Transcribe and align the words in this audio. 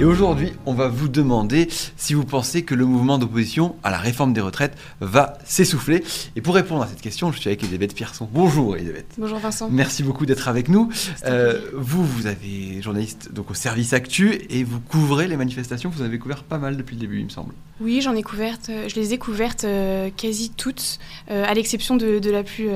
Et 0.00 0.04
aujourd'hui, 0.04 0.52
on 0.66 0.74
va 0.74 0.88
vous 0.88 1.08
demander 1.08 1.68
si 1.96 2.14
vous 2.14 2.24
pensez 2.24 2.64
que 2.64 2.74
le 2.74 2.84
mouvement 2.84 3.16
d'opposition 3.16 3.76
à 3.84 3.90
la 3.92 3.98
réforme 3.98 4.32
des 4.32 4.40
retraites 4.40 4.76
va 5.00 5.38
s'essouffler. 5.44 6.02
Et 6.34 6.40
pour 6.40 6.56
répondre 6.56 6.82
à 6.82 6.88
cette 6.88 7.00
question, 7.00 7.30
je 7.30 7.38
suis 7.38 7.48
avec 7.48 7.62
Elisabeth 7.62 7.94
Pierson. 7.94 8.28
Bonjour 8.32 8.76
Elisabeth. 8.76 9.06
Bonjour 9.18 9.38
Vincent. 9.38 9.68
Merci 9.70 10.02
beaucoup 10.02 10.26
d'être 10.26 10.48
avec 10.48 10.68
nous. 10.68 10.90
Euh, 11.26 11.60
vous, 11.74 12.04
vous 12.04 12.26
avez 12.26 12.82
journaliste 12.82 13.32
donc 13.32 13.52
au 13.52 13.54
service 13.54 13.92
Actu 13.92 14.36
et 14.50 14.64
vous 14.64 14.80
couvrez 14.80 15.28
les 15.28 15.36
manifestations. 15.36 15.90
Vous 15.90 16.02
en 16.02 16.06
avez 16.06 16.18
couvert 16.18 16.42
pas 16.42 16.58
mal 16.58 16.76
depuis 16.76 16.96
le 16.96 17.00
début, 17.00 17.20
il 17.20 17.24
me 17.26 17.30
semble. 17.30 17.54
Oui, 17.80 18.00
j'en 18.02 18.14
ai 18.14 18.22
couvertes. 18.22 18.68
euh, 18.70 18.88
Je 18.88 18.94
les 18.96 19.14
ai 19.14 19.18
couvertes 19.18 19.64
euh, 19.64 20.08
quasi 20.16 20.50
toutes, 20.50 20.98
euh, 21.30 21.44
à 21.46 21.54
l'exception 21.54 21.96
de, 21.96 22.18
de 22.18 22.30
la 22.30 22.42
plus 22.42 22.68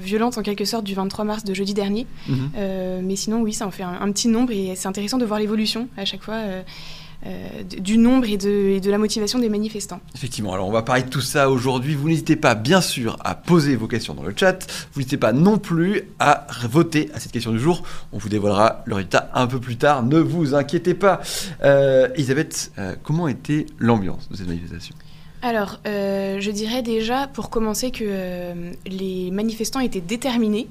violente 0.00 0.38
en 0.38 0.42
quelque 0.42 0.64
sorte 0.64 0.84
du 0.84 0.94
23 0.94 1.24
mars 1.26 1.44
de 1.44 1.52
jeudi 1.52 1.74
dernier. 1.74 2.06
Mhm. 2.28 2.50
Mais 3.02 3.16
sinon, 3.16 3.42
oui, 3.42 3.52
ça 3.52 3.66
en 3.66 3.70
fait 3.70 3.82
un, 3.82 3.98
un 4.00 4.10
petit 4.10 4.28
nombre 4.28 4.52
et 4.52 4.72
c'est 4.74 4.88
intéressant 4.88 5.18
de 5.18 5.24
voir 5.26 5.38
l'évolution 5.38 5.88
à 5.98 6.04
chaque 6.06 6.22
fois 6.22 6.40
euh, 7.24 7.62
du 7.62 7.98
nombre 7.98 8.26
et 8.28 8.36
de, 8.36 8.50
et 8.50 8.80
de 8.80 8.90
la 8.90 8.98
motivation 8.98 9.38
des 9.38 9.48
manifestants. 9.48 10.00
Effectivement, 10.14 10.54
alors 10.54 10.66
on 10.66 10.72
va 10.72 10.82
parler 10.82 11.04
de 11.04 11.08
tout 11.08 11.20
ça 11.20 11.50
aujourd'hui. 11.50 11.94
Vous 11.94 12.08
n'hésitez 12.08 12.34
pas, 12.34 12.56
bien 12.56 12.80
sûr, 12.80 13.16
à 13.22 13.36
poser 13.36 13.76
vos 13.76 13.86
questions 13.86 14.14
dans 14.14 14.24
le 14.24 14.34
chat. 14.36 14.66
Vous 14.92 15.00
n'hésitez 15.00 15.18
pas 15.18 15.32
non 15.32 15.58
plus 15.58 16.02
à 16.18 16.48
voter 16.68 17.10
à 17.14 17.20
cette 17.20 17.30
question 17.30 17.52
du 17.52 17.60
jour. 17.60 17.84
On 18.12 18.18
vous 18.18 18.28
dévoilera 18.28 18.82
le 18.86 18.96
résultat 18.96 19.30
un 19.34 19.46
peu 19.46 19.60
plus 19.60 19.76
tard. 19.76 20.02
Ne 20.02 20.18
vous 20.18 20.56
inquiétez 20.56 20.94
pas. 20.94 21.20
Euh, 21.62 22.08
Elisabeth, 22.16 22.72
euh, 22.78 22.96
comment 23.04 23.28
était 23.28 23.66
l'ambiance 23.78 24.28
de 24.28 24.36
cette 24.36 24.48
manifestation? 24.48 24.96
Alors, 25.44 25.80
euh, 25.88 26.38
je 26.38 26.52
dirais 26.52 26.82
déjà, 26.82 27.26
pour 27.26 27.50
commencer, 27.50 27.90
que 27.90 28.04
euh, 28.06 28.72
les 28.86 29.32
manifestants 29.32 29.80
étaient 29.80 30.00
déterminés. 30.00 30.68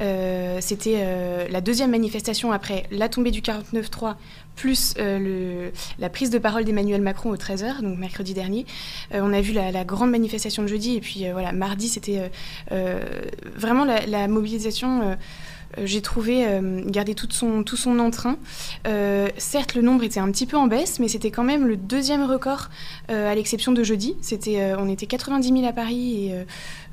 Euh, 0.00 0.58
C'était 0.62 1.04
la 1.50 1.60
deuxième 1.60 1.90
manifestation 1.90 2.50
après 2.50 2.84
la 2.90 3.10
tombée 3.10 3.30
du 3.30 3.42
49-3, 3.42 4.14
plus 4.56 4.94
la 4.96 6.08
prise 6.08 6.30
de 6.30 6.38
parole 6.38 6.64
d'Emmanuel 6.64 7.02
Macron 7.02 7.30
au 7.30 7.36
13h, 7.36 7.82
donc 7.82 7.98
mercredi 7.98 8.32
dernier. 8.32 8.64
On 9.12 9.32
a 9.34 9.40
vu 9.42 9.52
la, 9.52 9.84
grande 9.84 10.10
manifestation 10.10 10.62
de 10.62 10.68
jeudi, 10.68 10.96
et 10.96 11.00
puis 11.00 11.26
voilà, 11.30 11.52
mardi, 11.52 11.88
c'était 11.88 12.30
vraiment 13.54 13.84
la 13.84 14.28
mobilisation. 14.28 15.16
Euh, 15.78 15.82
j'ai 15.84 16.00
trouvé 16.02 16.46
euh, 16.46 16.82
garder 16.86 17.14
tout 17.14 17.26
son, 17.30 17.62
tout 17.62 17.76
son 17.76 17.98
entrain. 17.98 18.36
Euh, 18.86 19.28
certes, 19.38 19.74
le 19.74 19.82
nombre 19.82 20.04
était 20.04 20.20
un 20.20 20.30
petit 20.30 20.46
peu 20.46 20.56
en 20.56 20.66
baisse, 20.66 20.98
mais 21.00 21.08
c'était 21.08 21.30
quand 21.30 21.44
même 21.44 21.66
le 21.66 21.76
deuxième 21.76 22.24
record 22.24 22.68
euh, 23.10 23.30
à 23.30 23.34
l'exception 23.34 23.72
de 23.72 23.82
jeudi. 23.82 24.16
C'était, 24.20 24.74
on 24.78 24.88
était 24.88 25.06
90 25.06 25.48
000 25.52 25.64
à 25.66 25.72
Paris 25.72 26.26
et 26.26 26.34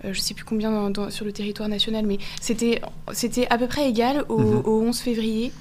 je 0.04 0.10
ne 0.10 0.14
sais 0.14 0.34
plus 0.34 0.44
combien 0.46 0.72
dans- 0.72 0.90
dans- 0.90 1.10
sur 1.10 1.24
le 1.26 1.32
territoire 1.32 1.70
national, 1.70 2.06
mais 2.06 2.18
c'était, 2.42 2.82
c'était 3.14 3.48
à 3.50 3.58
peu 3.58 3.68
près 3.68 3.88
égal 3.90 4.26
au, 4.30 4.38
Mhm. 4.40 4.62
au 4.66 4.82
11 4.82 5.00
février. 5.00 5.52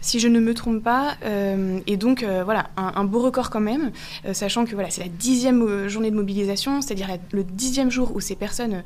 Si 0.00 0.20
je 0.20 0.28
ne 0.28 0.40
me 0.40 0.54
trompe 0.54 0.82
pas, 0.82 1.16
Euh, 1.24 1.80
et 1.86 1.96
donc 1.96 2.22
euh, 2.22 2.42
voilà, 2.44 2.70
un, 2.76 2.92
un 2.96 3.04
beau 3.04 3.20
record 3.20 3.50
quand 3.50 3.60
même, 3.60 3.90
euh, 4.24 4.32
sachant 4.32 4.64
que 4.64 4.74
voilà, 4.74 4.90
c'est 4.90 5.02
la 5.02 5.08
dixième 5.08 5.88
journée 5.88 6.10
de 6.10 6.16
mobilisation, 6.16 6.80
c'est-à-dire 6.80 7.08
le 7.32 7.44
dixième 7.44 7.90
jour 7.90 8.14
où 8.14 8.20
ces 8.20 8.36
personnes 8.36 8.82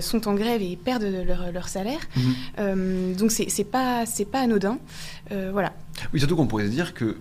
sont 0.00 0.28
en 0.28 0.34
grève 0.34 0.62
et 0.62 0.76
perdent 0.76 1.04
leur, 1.26 1.52
leur 1.52 1.68
salaire. 1.68 2.00
Mhm. 2.16 3.14
Donc 3.16 3.30
c'est 3.32 3.64
pas 3.64 4.04
pas 4.30 4.40
anodin. 4.40 4.78
Voilà. 5.30 5.72
Oui, 6.12 6.18
surtout 6.20 6.36
qu'on 6.36 6.46
pourrait 6.46 6.66
se 6.66 6.70
dire 6.70 6.94
que 6.94 7.16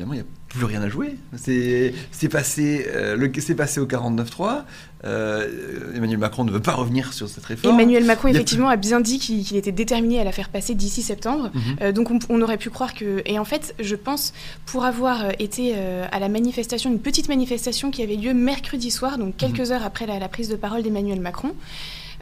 finalement, 0.00 0.14
il 0.14 0.16
n'y 0.16 0.22
a 0.22 0.26
plus 0.48 0.64
rien 0.64 0.80
à 0.82 0.88
jouer. 0.88 1.16
C'est 1.36 2.28
passé, 2.30 2.86
euh, 2.88 3.16
le- 3.16 3.54
passé 3.54 3.80
au 3.80 3.86
49-3. 3.86 4.64
Euh, 5.04 5.92
Emmanuel 5.94 6.18
Macron 6.18 6.44
ne 6.44 6.50
veut 6.50 6.60
pas 6.60 6.72
revenir 6.72 7.12
sur 7.12 7.28
cette 7.28 7.44
réforme. 7.44 7.74
Emmanuel 7.78 8.04
Macron 8.04 8.28
a 8.28 8.30
effectivement 8.30 8.68
a 8.68 8.76
bien 8.76 9.00
dit 9.00 9.18
qu'il 9.18 9.56
était 9.56 9.72
déterminé 9.72 10.18
à 10.20 10.24
la 10.24 10.32
faire 10.32 10.48
passer 10.48 10.74
d'ici 10.74 11.02
septembre. 11.02 11.50
Mhm. 11.54 11.62
Euh, 11.82 11.92
donc 11.92 12.10
on, 12.10 12.18
on 12.30 12.40
aurait 12.42 12.56
pu 12.58 12.70
croire 12.70 12.94
que 12.94 13.22
et 13.26 13.38
en 13.38 13.44
fait 13.44 13.74
je 13.80 13.94
pense 13.94 14.32
pour 14.66 14.84
avoir 14.84 15.24
euh, 15.24 15.30
été 15.38 15.74
à 16.12 16.18
la 16.18 16.28
manifestation 16.28 16.90
une 16.90 16.98
petite 17.00 17.28
manifestation 17.28 17.90
qui 17.90 18.02
avait 18.02 18.16
lieu 18.16 18.34
mercredi 18.34 18.90
soir 18.90 19.18
donc 19.18 19.36
quelques 19.36 19.70
heures 19.72 19.84
après 19.84 20.06
la, 20.06 20.18
la 20.18 20.28
prise 20.28 20.48
de 20.48 20.56
parole 20.56 20.82
d'Emmanuel 20.82 21.20
Macron. 21.20 21.52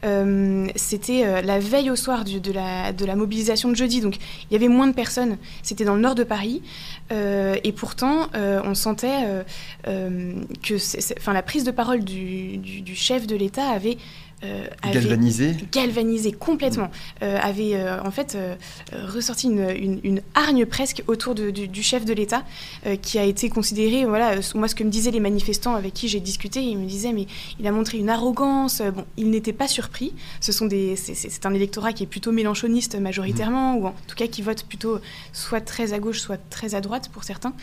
Euh, 0.04 0.66
c'était 0.76 1.24
euh, 1.24 1.42
la 1.42 1.58
veille 1.58 1.90
au 1.90 1.96
soir 1.96 2.24
de, 2.24 2.52
la, 2.52 3.16
mobilisation 3.16 3.68
de 3.68 3.74
jeudi, 3.74 4.00
donc 4.00 4.16
il 4.16 4.52
y 4.52 4.56
avait 4.56 4.68
moins 4.68 4.86
de 4.86 4.94
personnes. 4.94 5.38
C'était 5.62 5.84
dans 5.84 5.94
le 5.94 6.00
nord 6.00 6.14
de 6.14 6.24
Paris, 6.24 6.62
euh, 7.12 7.56
et 7.64 7.72
pourtant 7.72 8.28
on 8.34 8.74
sentait 8.74 9.44
que 9.84 10.78
c'est- 10.78 11.14
la 11.26 11.42
prise 11.42 11.64
de 11.64 11.70
parole 11.70 12.04
du, 12.04 12.94
chef 12.94 13.26
de 13.26 13.36
l'État 13.36 13.68
avait 13.68 13.98
Galvanisé. 14.92 15.56
galvanisé 15.72 16.32
complètement, 16.32 16.90
euh, 17.22 17.38
avait 17.42 17.74
euh, 17.74 18.00
en 18.02 18.10
fait 18.12 18.34
euh, 18.36 18.54
euh, 18.92 19.06
ressorti 19.06 19.48
une, 19.48 19.68
une- 19.70 20.00
une 20.04 20.20
hargne 20.34 20.64
presque 20.64 21.02
autour 21.08 21.34
de- 21.34 21.50
du, 21.50 21.66
du 21.66 21.82
chef 21.82 22.04
de 22.04 22.12
l'État, 22.12 22.44
euh, 22.86 22.94
qui 22.96 23.18
a 23.18 23.24
été 23.24 23.48
considéré, 23.48 24.04
voilà, 24.04 24.34
euh, 24.36 24.40
moi 24.54 24.68
ce 24.68 24.74
que 24.76 24.84
me 24.84 24.90
disaient 24.90 25.10
les 25.10 25.18
manifestants 25.20 25.74
avec 25.74 25.92
qui 25.92 26.06
j'ai 26.08 26.20
discuté, 26.20 26.62
ils 26.62 26.78
me 26.78 26.86
disaient 26.86 27.12
mais 27.12 27.26
il 27.58 27.66
a 27.66 27.72
montré 27.72 27.98
une 27.98 28.10
arrogance, 28.10 28.80
Euh, 28.80 28.92
bon, 28.92 29.04
ils 29.16 29.28
n'étaient 29.28 29.52
pas 29.52 29.66
surpris, 29.66 30.12
ce 30.40 30.52
sont 30.52 30.66
des, 30.66 30.94
c'est- 30.94 31.44
un 31.46 31.54
électorat 31.54 31.92
qui 31.92 32.04
est 32.04 32.06
plutôt 32.06 32.30
mélanchoniste 32.30 32.94
majoritairement, 33.00 33.74
ou 33.76 33.86
en 33.86 33.94
tout 34.06 34.14
cas 34.16 34.26
qui 34.28 34.42
vote 34.42 34.64
plutôt 34.64 35.00
soit 35.32 35.60
très 35.60 35.92
à 35.92 35.98
gauche, 35.98 36.20
soit 36.20 36.38
très 36.50 36.74
à 36.76 36.80
droite 36.80 37.08
pour 37.12 37.24
certains, 37.24 37.54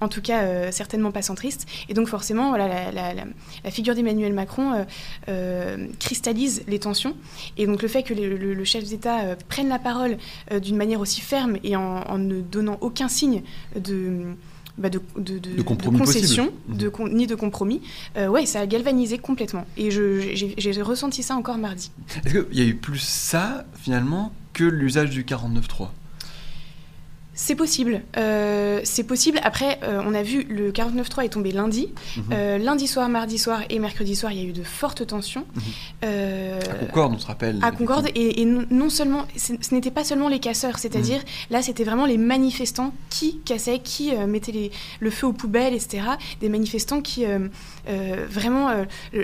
en 0.00 0.08
tout 0.08 0.20
cas 0.22 0.42
euh, 0.42 0.72
certainement 0.72 1.12
pas 1.12 1.22
centriste, 1.22 1.66
et 1.88 1.94
donc 1.94 2.08
forcément 2.08 2.48
voilà, 2.48 2.66
la, 2.68 2.90
la- 2.92 3.14
la- 3.14 3.24
la 3.64 3.70
figure 3.70 3.94
d'Emmanuel 3.94 4.32
Macron 4.32 4.72
euh, 4.72 4.84
euh, 5.28 5.86
cristallise 6.00 6.23
les 6.32 6.78
tensions. 6.78 7.14
Et 7.56 7.66
donc 7.66 7.82
le 7.82 7.88
fait 7.88 8.02
que 8.02 8.14
le, 8.14 8.36
le- 8.36 8.54
le 8.54 8.64
chef 8.64 8.84
d'État 8.84 9.20
euh, 9.24 9.34
prenne 9.48 9.68
la 9.68 9.78
parole 9.78 10.16
euh, 10.52 10.60
d'une 10.60 10.76
manière 10.76 11.00
aussi 11.00 11.20
ferme 11.20 11.56
et 11.64 11.76
en, 11.76 11.82
en 11.82 12.18
ne 12.18 12.40
donnant 12.40 12.78
aucun 12.80 13.08
signe 13.08 13.42
de... 13.78 14.22
bah, 14.78 14.88
de, 14.90 15.00
de, 15.16 15.62
concession, 15.98 16.52
con- 16.92 17.08
ni 17.08 17.26
de 17.26 17.34
compromis, 17.34 17.80
euh, 18.16 18.26
ouais, 18.28 18.44
ça 18.46 18.60
a 18.60 18.66
galvanisé 18.66 19.18
complètement. 19.18 19.66
Et 19.76 19.90
j'ai 19.90 20.82
ressenti 20.82 21.22
ça 21.22 21.36
encore 21.36 21.58
mardi. 21.58 21.90
Est-ce 22.24 22.34
qu'il 22.42 22.58
y 22.58 22.62
a 22.62 22.64
eu 22.66 22.74
plus 22.74 22.98
ça, 23.00 23.64
finalement, 23.76 24.32
que 24.52 24.64
l'usage 24.64 25.10
du 25.10 25.24
49-3 25.24 25.88
C'est 27.36 27.56
possible. 27.56 28.02
Euh, 28.16 28.80
c'est 28.84 29.02
possible. 29.04 29.40
Après, 29.42 29.78
euh, 29.82 30.00
on 30.06 30.14
a 30.14 30.22
vu 30.22 30.44
le 30.48 30.70
49.3 30.70 31.24
est 31.24 31.28
tombé 31.30 31.50
lundi. 31.50 31.88
Mhm. 32.16 32.22
Euh, 32.32 32.58
lundi 32.58 32.86
soir, 32.86 33.08
mardi 33.08 33.38
soir 33.38 33.62
et 33.70 33.78
mercredi 33.80 34.14
soir, 34.14 34.30
il 34.32 34.38
y 34.38 34.40
a 34.42 34.48
eu 34.48 34.52
de 34.52 34.62
fortes 34.62 35.04
tensions. 35.06 35.44
Mhm. 35.54 35.62
À 36.04 36.74
Concorde, 36.86 37.14
on 37.14 37.18
se 37.18 37.26
rappelle. 37.26 37.58
à 37.62 37.70
Concorde 37.72 38.08
et, 38.14 38.40
et 38.40 38.44
non, 38.44 38.64
non 38.70 38.88
seulement 38.88 39.26
ce 39.36 39.74
n'était 39.74 39.90
pas 39.90 40.04
seulement 40.04 40.28
les 40.28 40.38
casseurs 40.38 40.78
c'est-à-dire 40.78 41.20
là 41.50 41.62
c'était 41.62 41.84
vraiment 41.84 42.06
les 42.06 42.18
manifestants 42.18 42.92
qui 43.10 43.38
cassaient 43.44 43.78
qui 43.80 44.12
mettaient 44.28 44.52
les- 44.52 44.70
le 45.00 45.10
feu 45.10 45.26
aux 45.26 45.32
poubelles 45.32 45.74
etc 45.74 46.02
des 46.40 46.48
manifestants 46.48 47.00
qui 47.00 47.24
vraiment 48.30 48.70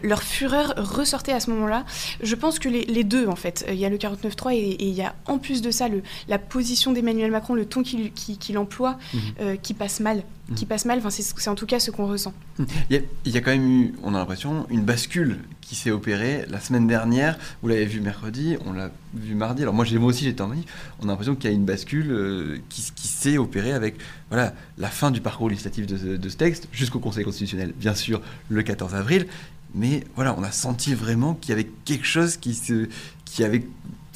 leur 0.03 0.23
fureur 0.23 0.75
ressortait 0.77 1.33
à 1.33 1.41
ce 1.41 1.51
moment-là 1.51 1.85
je 2.23 2.35
pense 2.35 2.59
que 2.59 2.69
les, 2.69 2.85
les 2.87 3.05
deux 3.05 3.27
en 3.27 3.37
fait 3.37 3.65
il 3.69 3.77
y 3.77 3.85
a 3.85 3.89
le 3.89 3.97
49.3 3.99 4.55
et, 4.55 4.59
et 4.59 4.85
il 4.87 4.95
y 4.95 5.03
a 5.03 5.15
en 5.27 5.39
plus 5.39 5.63
de 5.63 5.71
ça 5.71 5.89
le, 5.89 6.03
la 6.29 6.39
position 6.39 6.93
d'Emmanuel 6.93 7.31
Macron 7.31 7.55
le 7.55 7.67
ton 7.67 7.83
qu'il 7.83 8.00
qui, 8.09 8.39
qu'il 8.39 8.57
emploie 8.59 8.99
Mhm. 9.15 9.21
euh, 9.41 9.57
qui 9.57 9.75
passe 9.75 10.01
mal 10.01 10.23
qui 10.57 10.65
Mhm. 10.65 10.69
passe 10.69 10.85
mal 10.85 10.99
enfin 10.99 11.11
c'est 11.11 11.49
en 11.49 11.55
tout 11.55 11.67
cas 11.67 11.79
ce 11.79 11.91
qu'on 11.93 12.07
ressent 12.09 12.33
Il 12.59 12.67
y, 12.91 12.99
a, 12.99 13.03
il 13.25 13.33
y 13.33 13.37
a 13.37 13.41
quand 13.41 13.53
même 13.53 13.69
eu, 13.69 13.95
on 14.03 14.15
a 14.15 14.19
l'impression, 14.19 14.67
une 14.71 14.83
bascule 14.83 15.39
qui 15.61 15.77
s'est 15.77 15.93
opérée 15.93 16.45
la 16.49 16.59
semaine 16.59 16.89
dernière. 16.89 17.39
Vous 17.63 17.69
l'avez 17.69 17.85
vu 17.87 18.01
mercredi, 18.01 18.57
on 18.67 18.73
l'a 18.73 18.91
vu 19.15 19.37
mardi. 19.37 19.63
Alors 19.63 19.73
moi, 19.75 19.85
moi 19.93 20.09
aussi, 20.09 20.25
j'étais 20.25 20.43
en 20.43 20.49
manif. 20.49 20.65
On 20.99 21.05
a 21.05 21.07
l'impression 21.13 21.37
qu'il 21.37 21.49
y 21.49 21.53
a 21.53 21.57
une 21.57 21.65
bascule 21.65 22.11
euh, 22.11 22.59
qui, 22.69 22.83
qui 22.97 23.07
s'est 23.07 23.39
opérée 23.39 23.73
avec 23.73 23.95
voilà, 24.29 24.53
la 24.77 24.89
fin 24.89 25.13
du 25.13 25.21
parcours 25.21 25.49
législatif 25.49 25.87
de, 25.87 25.97
ce- 25.97 26.17
de 26.17 26.29
ce 26.29 26.37
texte 26.37 26.67
jusqu'au 26.73 26.99
Conseil 26.99 27.23
constitutionnel, 27.25 27.73
bien 27.79 27.95
sûr, 27.95 28.21
le 28.49 28.63
14 28.65 28.97
avril. 28.97 29.29
Mais 29.77 30.03
voilà, 30.17 30.35
on 30.37 30.43
a 30.43 30.51
senti 30.51 30.95
vraiment 30.95 31.35
qu'il 31.35 31.51
y 31.51 31.53
avait 31.53 31.71
quelque 31.85 32.07
chose 32.07 32.37
qui, 32.37 32.55
se, 32.55 32.89
qui 33.25 33.45
avait 33.45 33.65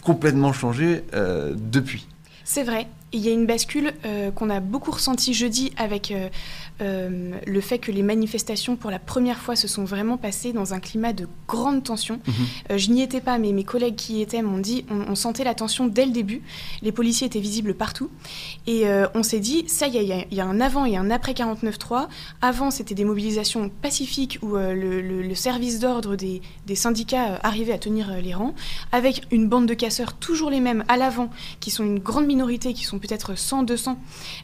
complètement 0.03 0.53
changé 0.53 1.05
euh, 1.15 1.55
depuis. 1.57 2.09
C'est 2.45 2.65
vrai. 2.65 2.89
Il 3.15 3.21
y 3.21 3.29
a 3.29 3.33
une 3.33 3.47
bascule 3.47 3.93
euh, 4.05 4.31
qu'on 4.33 4.51
a 4.51 4.61
beaucoup 4.61 4.91
ressentie 4.91 5.33
jeudi 5.35 5.73
avec 5.77 6.11
euh, 6.11 6.29
euh, 6.83 7.31
le 7.47 7.61
fait 7.61 7.79
que 7.79 7.93
les 7.93 8.03
manifestations, 8.03 8.75
pour 8.77 8.91
la 8.91 8.99
première 8.99 9.39
fois, 9.39 9.55
se 9.57 9.69
sont 9.69 9.85
vraiment 9.85 10.17
passées 10.17 10.53
dans 10.53 10.75
un 10.75 10.81
climat 10.81 11.13
de 11.13 11.29
grande 11.47 11.85
tension. 11.85 12.19
Mhm. 12.27 12.77
Je 12.79 12.91
n'y 12.91 13.03
étais 13.03 13.21
pas, 13.21 13.39
mais 13.39 13.53
mes 13.53 13.63
collègues 13.65 13.95
qui 13.95 14.15
y 14.15 14.23
étaient 14.23 14.43
m'ont 14.43 14.59
dit 14.59 14.85
on, 14.91 15.13
on 15.13 15.15
sentait 15.15 15.45
la 15.45 15.55
tension 15.55 15.87
dès 15.87 16.05
le 16.07 16.11
début. 16.13 16.43
Les 16.83 16.91
policiers 16.93 17.29
étaient 17.29 17.39
visibles 17.41 17.75
partout. 17.75 18.11
Et 18.67 18.85
on 19.15 19.23
s'est 19.23 19.39
dit 19.41 19.65
ça 19.69 19.87
y 19.87 19.97
est, 19.99 20.03
il 20.03 20.09
y 20.09 20.13
a- 20.13 20.25
il 20.31 20.37
y, 20.37 20.41
a 20.41 20.45
un 20.47 20.61
avant 20.61 20.85
et 20.85 20.97
un 20.97 21.11
après 21.11 21.33
49.3. 21.35 22.09
Avant, 22.43 22.71
c'était 22.73 22.95
des 22.97 23.05
mobilisations 23.05 23.71
pacifiques 23.83 24.39
où 24.43 24.57
le, 24.57 24.75
le- 25.01 25.23
le 25.23 25.35
service 25.37 25.79
d'ordre 25.79 26.17
des, 26.17 26.43
des 26.67 26.75
syndicats 26.75 27.39
arrivait 27.45 27.73
à 27.73 27.79
tenir 27.79 28.11
les 28.21 28.35
rangs, 28.35 28.55
avec 28.91 29.23
une 29.31 29.49
bande 29.49 29.67
de 29.67 29.75
casseurs, 29.75 30.15
toujours 30.15 30.51
les 30.51 30.61
mêmes, 30.61 30.83
à 30.89 30.97
l'avant, 30.97 31.31
qui 31.61 31.71
sont 31.71 31.85
une 31.85 32.01
grande 32.01 32.27
minorité, 32.27 32.75
qui 32.75 32.85
sont 32.85 32.99
peut-être 33.07 33.37
100, 33.37 33.63
200, 33.65 33.99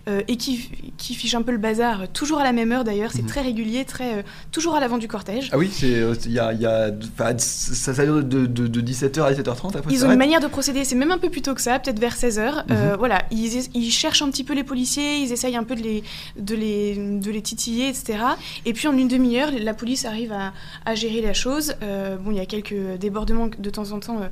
euh, 0.08 0.20
et 0.28 0.36
qui, 0.36 0.68
qui 0.98 1.14
fichent 1.14 1.34
un 1.34 1.42
peu 1.42 1.52
le 1.52 1.58
bazar, 1.58 2.08
toujours 2.12 2.40
à 2.40 2.44
la 2.44 2.52
même 2.52 2.72
heure 2.72 2.84
d'ailleurs, 2.84 3.10
c'est 3.12 3.22
Mhm. 3.22 3.28
très 3.28 3.40
régulier, 3.40 3.84
très, 3.84 4.18
euh, 4.18 4.22
toujours 4.52 4.74
à 4.74 4.80
l'avant 4.80 4.98
du 4.98 5.08
cortège. 5.08 5.48
Ah 5.52 5.58
oui, 5.58 5.70
c'est 5.72 5.86
euh, 5.94 6.14
y 6.26 6.38
a, 6.38 6.52
il 6.52 6.60
y 6.60 6.66
a- 6.66 6.90
ça, 7.38 7.94
ça 7.94 8.04
dure 8.04 8.22
de, 8.22 8.46
de, 8.46 8.66
de 8.66 8.80
17h 8.80 9.22
à 9.22 9.32
17h30 9.32 9.76
après 9.78 9.92
Ils 9.92 10.04
ont 10.04 10.10
une 10.10 10.18
manière 10.18 10.40
de 10.40 10.46
procéder, 10.46 10.84
c'est 10.84 10.94
même 10.94 11.10
un 11.10 11.18
peu 11.18 11.30
plus 11.30 11.42
tôt 11.42 11.54
que 11.54 11.60
ça, 11.62 11.78
peut-être 11.78 11.98
vers 11.98 12.16
16h. 12.16 12.64
Mhm. 12.68 12.96
voilà, 12.98 13.22
ils, 13.30 13.68
ils 13.74 13.90
cherchent 13.90 14.22
un 14.22 14.30
petit 14.30 14.44
peu 14.44 14.54
les 14.54 14.64
policiers, 14.64 15.16
ils 15.18 15.32
essayent 15.32 15.56
un 15.56 15.64
peu 15.64 15.74
de 15.74 15.82
les, 15.82 16.02
de 16.38 16.54
les, 16.54 16.96
de 16.96 17.30
les 17.30 17.42
titiller, 17.42 17.88
etc. 17.88 18.18
Et 18.66 18.72
puis 18.72 18.88
en 18.88 18.96
une 18.96 19.08
demi-heure, 19.08 19.50
la 19.58 19.74
police 19.74 20.04
arrive 20.04 20.32
à, 20.32 20.52
à 20.84 20.94
gérer 20.94 21.20
la 21.22 21.32
chose. 21.32 21.74
Euh, 21.82 22.16
bon, 22.16 22.30
il 22.30 22.36
y 22.36 22.40
a 22.40 22.46
quelques 22.46 22.98
débordements 22.98 23.48
de 23.58 23.70
temps 23.70 23.92
en 23.92 24.00
temps 24.00 24.20
euh, 24.20 24.28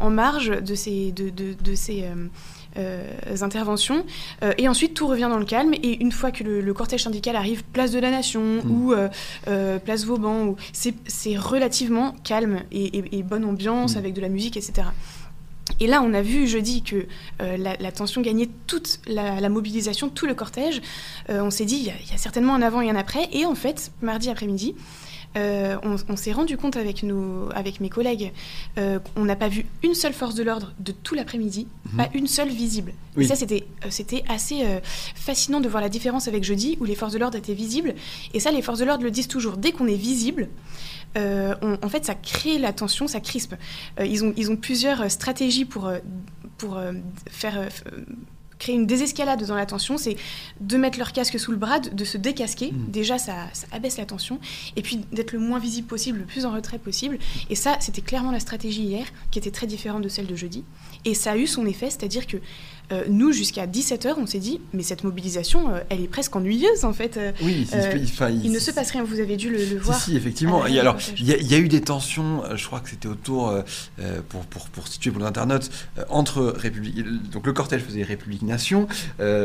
en 0.00 0.10
marge 0.10 0.48
de 0.62 0.74
ces, 0.74 1.12
de, 1.12 1.30
de- 1.30 1.54
de 1.62 1.74
ces 1.74 2.02
euh, 2.02 2.06
euh, 2.14 2.26
interventions. 3.42 4.04
Euh, 4.42 4.52
et 4.58 4.68
ensuite, 4.68 4.94
tout 4.94 5.06
revient 5.06 5.28
dans 5.30 5.38
le 5.38 5.44
calme. 5.44 5.74
Et 5.74 6.00
une 6.02 6.12
fois 6.12 6.30
que 6.30 6.42
le, 6.44 6.60
le 6.60 6.74
cortège 6.74 7.02
syndical 7.04 7.36
arrive, 7.36 7.64
place 7.64 7.90
de 7.92 7.98
la 7.98 8.10
Nation 8.10 8.42
Mhm. 8.64 8.70
ou 8.70 8.92
euh, 8.92 9.08
euh, 9.48 9.78
place 9.78 10.04
Vauban, 10.04 10.44
ou- 10.46 10.56
c'est 10.72 11.36
relativement 11.36 12.14
calme 12.24 12.60
et, 12.72 12.98
et- 12.98 13.18
et 13.18 13.22
bonne 13.22 13.44
ambiance 13.44 13.92
Mhm. 13.92 13.98
avec 13.98 14.14
de 14.14 14.20
la 14.20 14.28
musique, 14.28 14.56
etc. 14.56 14.88
Et 15.80 15.86
là, 15.86 16.02
on 16.04 16.12
a 16.12 16.22
vu 16.22 16.46
jeudi 16.46 16.82
que 16.82 17.06
euh, 17.40 17.56
la, 17.56 17.76
la 17.78 17.92
tension 17.92 18.20
gagnait 18.20 18.48
toute 18.66 19.00
la, 19.06 19.40
la 19.40 19.48
mobilisation, 19.48 20.08
tout 20.08 20.26
le 20.26 20.34
cortège. 20.34 20.80
Euh, 21.30 21.40
on 21.42 21.50
s'est 21.50 21.64
dit, 21.64 21.76
il 21.76 21.84
y, 21.86 21.90
a- 21.90 21.94
il 22.04 22.10
y 22.10 22.14
a 22.14 22.18
certainement 22.18 22.54
un 22.54 22.62
avant 22.62 22.80
et 22.80 22.90
un 22.90 22.96
après. 22.96 23.28
Et 23.32 23.46
en 23.46 23.54
fait, 23.54 23.90
mardi 24.02 24.28
après-midi, 24.28 24.74
euh, 25.36 25.76
on, 25.82 25.96
on 26.08 26.16
s'est 26.16 26.32
rendu 26.32 26.56
compte 26.56 26.76
avec, 26.76 27.02
nos, 27.02 27.48
avec 27.54 27.80
mes 27.80 27.88
collègues 27.88 28.32
euh, 28.78 28.98
qu'on 28.98 29.24
n'a 29.24 29.36
pas 29.36 29.48
vu 29.48 29.66
une 29.82 29.94
seule 29.94 30.12
force 30.12 30.34
de 30.34 30.42
l'ordre 30.42 30.72
de 30.78 30.92
tout 30.92 31.14
l'après-midi, 31.14 31.66
Mhm. 31.92 31.96
pas 31.96 32.08
une 32.14 32.26
seule 32.26 32.48
visible. 32.50 32.92
Oui. 33.16 33.24
Et 33.24 33.26
ça, 33.28 33.34
c'était 33.34 33.64
euh, 33.84 33.88
c'était 33.90 34.24
assez 34.28 34.62
euh, 34.64 34.80
fascinant 35.14 35.60
de 35.60 35.68
voir 35.68 35.82
la 35.82 35.88
différence 35.88 36.28
avec 36.28 36.44
jeudi, 36.44 36.76
où 36.80 36.84
les 36.84 36.94
forces 36.94 37.12
de 37.12 37.18
l'ordre 37.18 37.36
étaient 37.38 37.54
visibles. 37.54 37.94
Et 38.34 38.40
ça, 38.40 38.50
les 38.50 38.62
forces 38.62 38.78
de 38.78 38.84
l'ordre 38.84 39.04
le 39.04 39.10
disent 39.10 39.28
toujours, 39.28 39.56
dès 39.56 39.72
qu'on 39.72 39.86
est 39.86 39.94
visible, 39.96 40.48
on- 41.16 41.78
en 41.82 41.88
fait, 41.90 42.04
ça 42.06 42.14
crée 42.14 42.58
la 42.58 42.72
tension, 42.72 43.06
ça 43.06 43.20
crispe. 43.20 43.54
Ils, 44.02 44.24
ont, 44.24 44.32
ils 44.36 44.50
ont 44.50 44.56
plusieurs 44.56 45.10
stratégies 45.10 45.66
pour, 45.66 45.90
pour 46.56 46.80
faire 47.30 47.68
créer 48.62 48.76
une 48.76 48.86
désescalade 48.86 49.44
dans 49.44 49.56
la 49.56 49.66
tension. 49.66 49.98
C'est 49.98 50.16
de 50.60 50.76
mettre 50.76 50.98
leur 50.98 51.12
casque 51.12 51.38
sous 51.38 51.50
le 51.50 51.56
bras, 51.56 51.80
de, 51.80 51.90
de 51.90 52.04
se 52.04 52.16
décasquer. 52.16 52.72
Mhm. 52.72 52.86
Déjà, 52.88 53.18
ça, 53.18 53.48
ça 53.52 53.66
abaisse 53.72 53.98
la 53.98 54.06
tension. 54.06 54.38
Et 54.76 54.82
puis 54.82 55.00
d'être 55.12 55.32
le 55.32 55.40
moins 55.40 55.58
visible 55.58 55.86
possible, 55.86 56.18
le 56.18 56.24
plus 56.24 56.46
en 56.46 56.52
retrait 56.52 56.78
possible. 56.78 57.18
Et 57.50 57.56
ça, 57.56 57.76
c'était 57.80 58.02
clairement 58.02 58.30
la 58.30 58.40
stratégie 58.40 58.82
hier, 58.82 59.06
qui 59.30 59.38
était 59.38 59.50
très 59.50 59.66
différente 59.66 60.02
de 60.02 60.08
celle 60.08 60.26
de 60.26 60.36
jeudi. 60.36 60.64
Et 61.04 61.14
ça 61.14 61.32
a 61.32 61.36
eu 61.36 61.46
son 61.46 61.66
effet, 61.66 61.90
c'est-à-dire 61.90 62.26
que 62.26 62.36
euh, 62.90 63.04
nous, 63.08 63.32
jusqu'à 63.32 63.66
17h, 63.66 64.14
on 64.18 64.26
s'est 64.26 64.38
dit, 64.38 64.60
mais 64.72 64.82
cette 64.82 65.04
mobilisation, 65.04 65.70
euh, 65.72 65.80
elle 65.88 66.00
est 66.02 66.08
presque 66.08 66.34
ennuyeuse, 66.36 66.84
en 66.84 66.92
fait. 66.92 67.16
Euh, 67.16 67.32
Oui, 67.42 67.66
il, 67.72 68.04
enfin, 68.04 68.28
il 68.28 68.50
ne 68.52 68.58
se 68.58 68.70
passe 68.70 68.90
rien, 68.90 69.02
vous 69.04 69.20
avez 69.20 69.36
dû 69.36 69.48
le, 69.50 69.58
le 69.58 69.64
Si, 69.64 69.74
voir. 69.76 70.00
si, 70.00 70.16
effectivement. 70.16 70.66
Et 70.66 70.78
alors, 70.78 70.96
il 71.18 71.24
y, 71.26 71.32
a- 71.32 71.36
il 71.38 71.46
y 71.50 71.54
a 71.54 71.58
eu 71.58 71.68
des 71.68 71.80
tensions, 71.80 72.42
je 72.54 72.66
crois 72.66 72.80
que 72.80 72.90
c'était 72.90 73.08
autour, 73.08 73.54
pour, 74.28 74.40
pour, 74.46 74.66
pour 74.68 74.88
situer 74.88 75.10
pour 75.10 75.20
les 75.20 75.26
internautes, 75.26 75.70
entre 76.08 76.42
République. 76.56 77.02
Donc 77.30 77.46
le 77.46 77.52
cortège 77.52 77.82
faisait 77.82 78.02
République 78.02 78.42
Nation, 78.42 78.86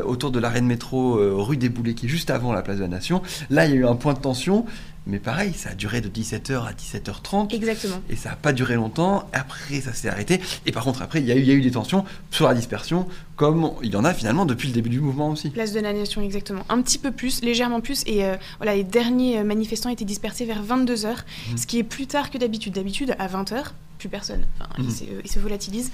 autour 0.06 0.32
de 0.32 0.40
l'arrêt 0.40 0.62
de 0.62 0.66
métro 0.66 1.14
rue 1.44 1.58
des 1.58 1.70
Boulets, 1.70 1.94
qui 1.94 2.08
est 2.08 2.10
juste 2.10 2.30
avant 2.30 2.52
la 2.54 2.62
place 2.62 2.78
de 2.78 2.82
la 2.82 2.88
Nation. 2.88 3.22
Là, 3.50 3.66
il 3.66 3.72
y 3.72 3.74
a 3.74 3.78
eu 3.78 3.86
un 3.86 3.96
point 3.96 4.14
de 4.14 4.20
tension, 4.20 4.66
mais 5.08 5.20
pareil, 5.20 5.54
ça 5.54 5.70
a 5.70 5.74
duré 5.74 6.02
de 6.02 6.10
17h 6.10 6.66
à 6.68 6.74
17h30. 6.74 7.54
Exactement. 7.56 8.02
Et 8.10 8.16
ça 8.16 8.30
n'a 8.30 8.36
pas 8.36 8.54
duré 8.54 8.76
longtemps. 8.76 9.28
Après, 9.34 9.82
ça 9.82 9.94
s'est 9.94 10.10
arrêté. 10.10 10.40
Et 10.66 10.72
par 10.72 10.84
contre, 10.84 11.02
après, 11.02 11.20
il 11.22 11.26
y, 11.26 11.32
a 11.32 11.36
eu- 11.36 11.40
il 11.40 11.46
y 11.48 11.52
a 11.52 11.54
eu 11.54 11.62
des 11.62 11.72
tensions 11.72 12.04
sur 12.32 12.48
la 12.48 12.54
dispersion, 12.54 13.08
comme 13.36 13.72
il 13.82 13.92
y 13.92 13.96
en 13.96 14.04
a 14.06 14.14
finalement 14.14 14.46
depuis 14.46 14.68
le 14.68 14.74
début 14.74 14.90
du 14.90 15.00
mouvement 15.00 15.30
aussi. 15.30 15.50
Place 15.50 15.72
de 15.72 15.80
la 15.80 15.94
Nation, 15.94 16.22
exactement. 16.22 16.64
Un 16.70 16.82
petit 16.82 16.98
peu 16.98 17.12
plus, 17.12 17.42
légèrement 17.42 17.82
plus. 17.82 18.04
Et 18.06 18.26
euh, 18.26 18.36
voilà, 18.58 18.76
les 18.76 18.84
derniers 18.84 19.40
euh, 19.40 19.44
manifestants 19.44 19.90
étaient 19.90 20.06
dispersés 20.06 20.46
vers 20.46 20.62
22h, 20.62 21.24
Mhm. 21.52 21.58
ce 21.58 21.66
qui 21.68 21.80
est 21.80 21.84
plus 21.84 22.08
tard 22.08 22.30
que 22.30 22.38
d'habitude. 22.38 22.74
D'habitude, 22.74 23.16
à 23.18 23.28
20h, 23.28 23.74
plus 24.00 24.10
personne. 24.10 24.46
Enfin, 24.60 24.70
Mhm. 24.78 24.86
ils, 24.88 24.92
se, 24.94 25.04
ils 25.26 25.32
se 25.32 25.40
volatilisent. 25.40 25.92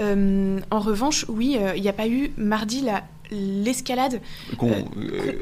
Euh, 0.00 0.58
en 0.70 0.80
revanche, 0.80 1.24
oui, 1.28 1.56
euh, 1.60 1.72
il 1.76 1.82
n'y 1.82 1.88
a 1.88 1.92
pas 1.92 2.08
eu 2.08 2.32
mardi 2.36 2.80
la- 2.80 3.04
l'escalade 3.30 4.20
Euh, 4.62 4.82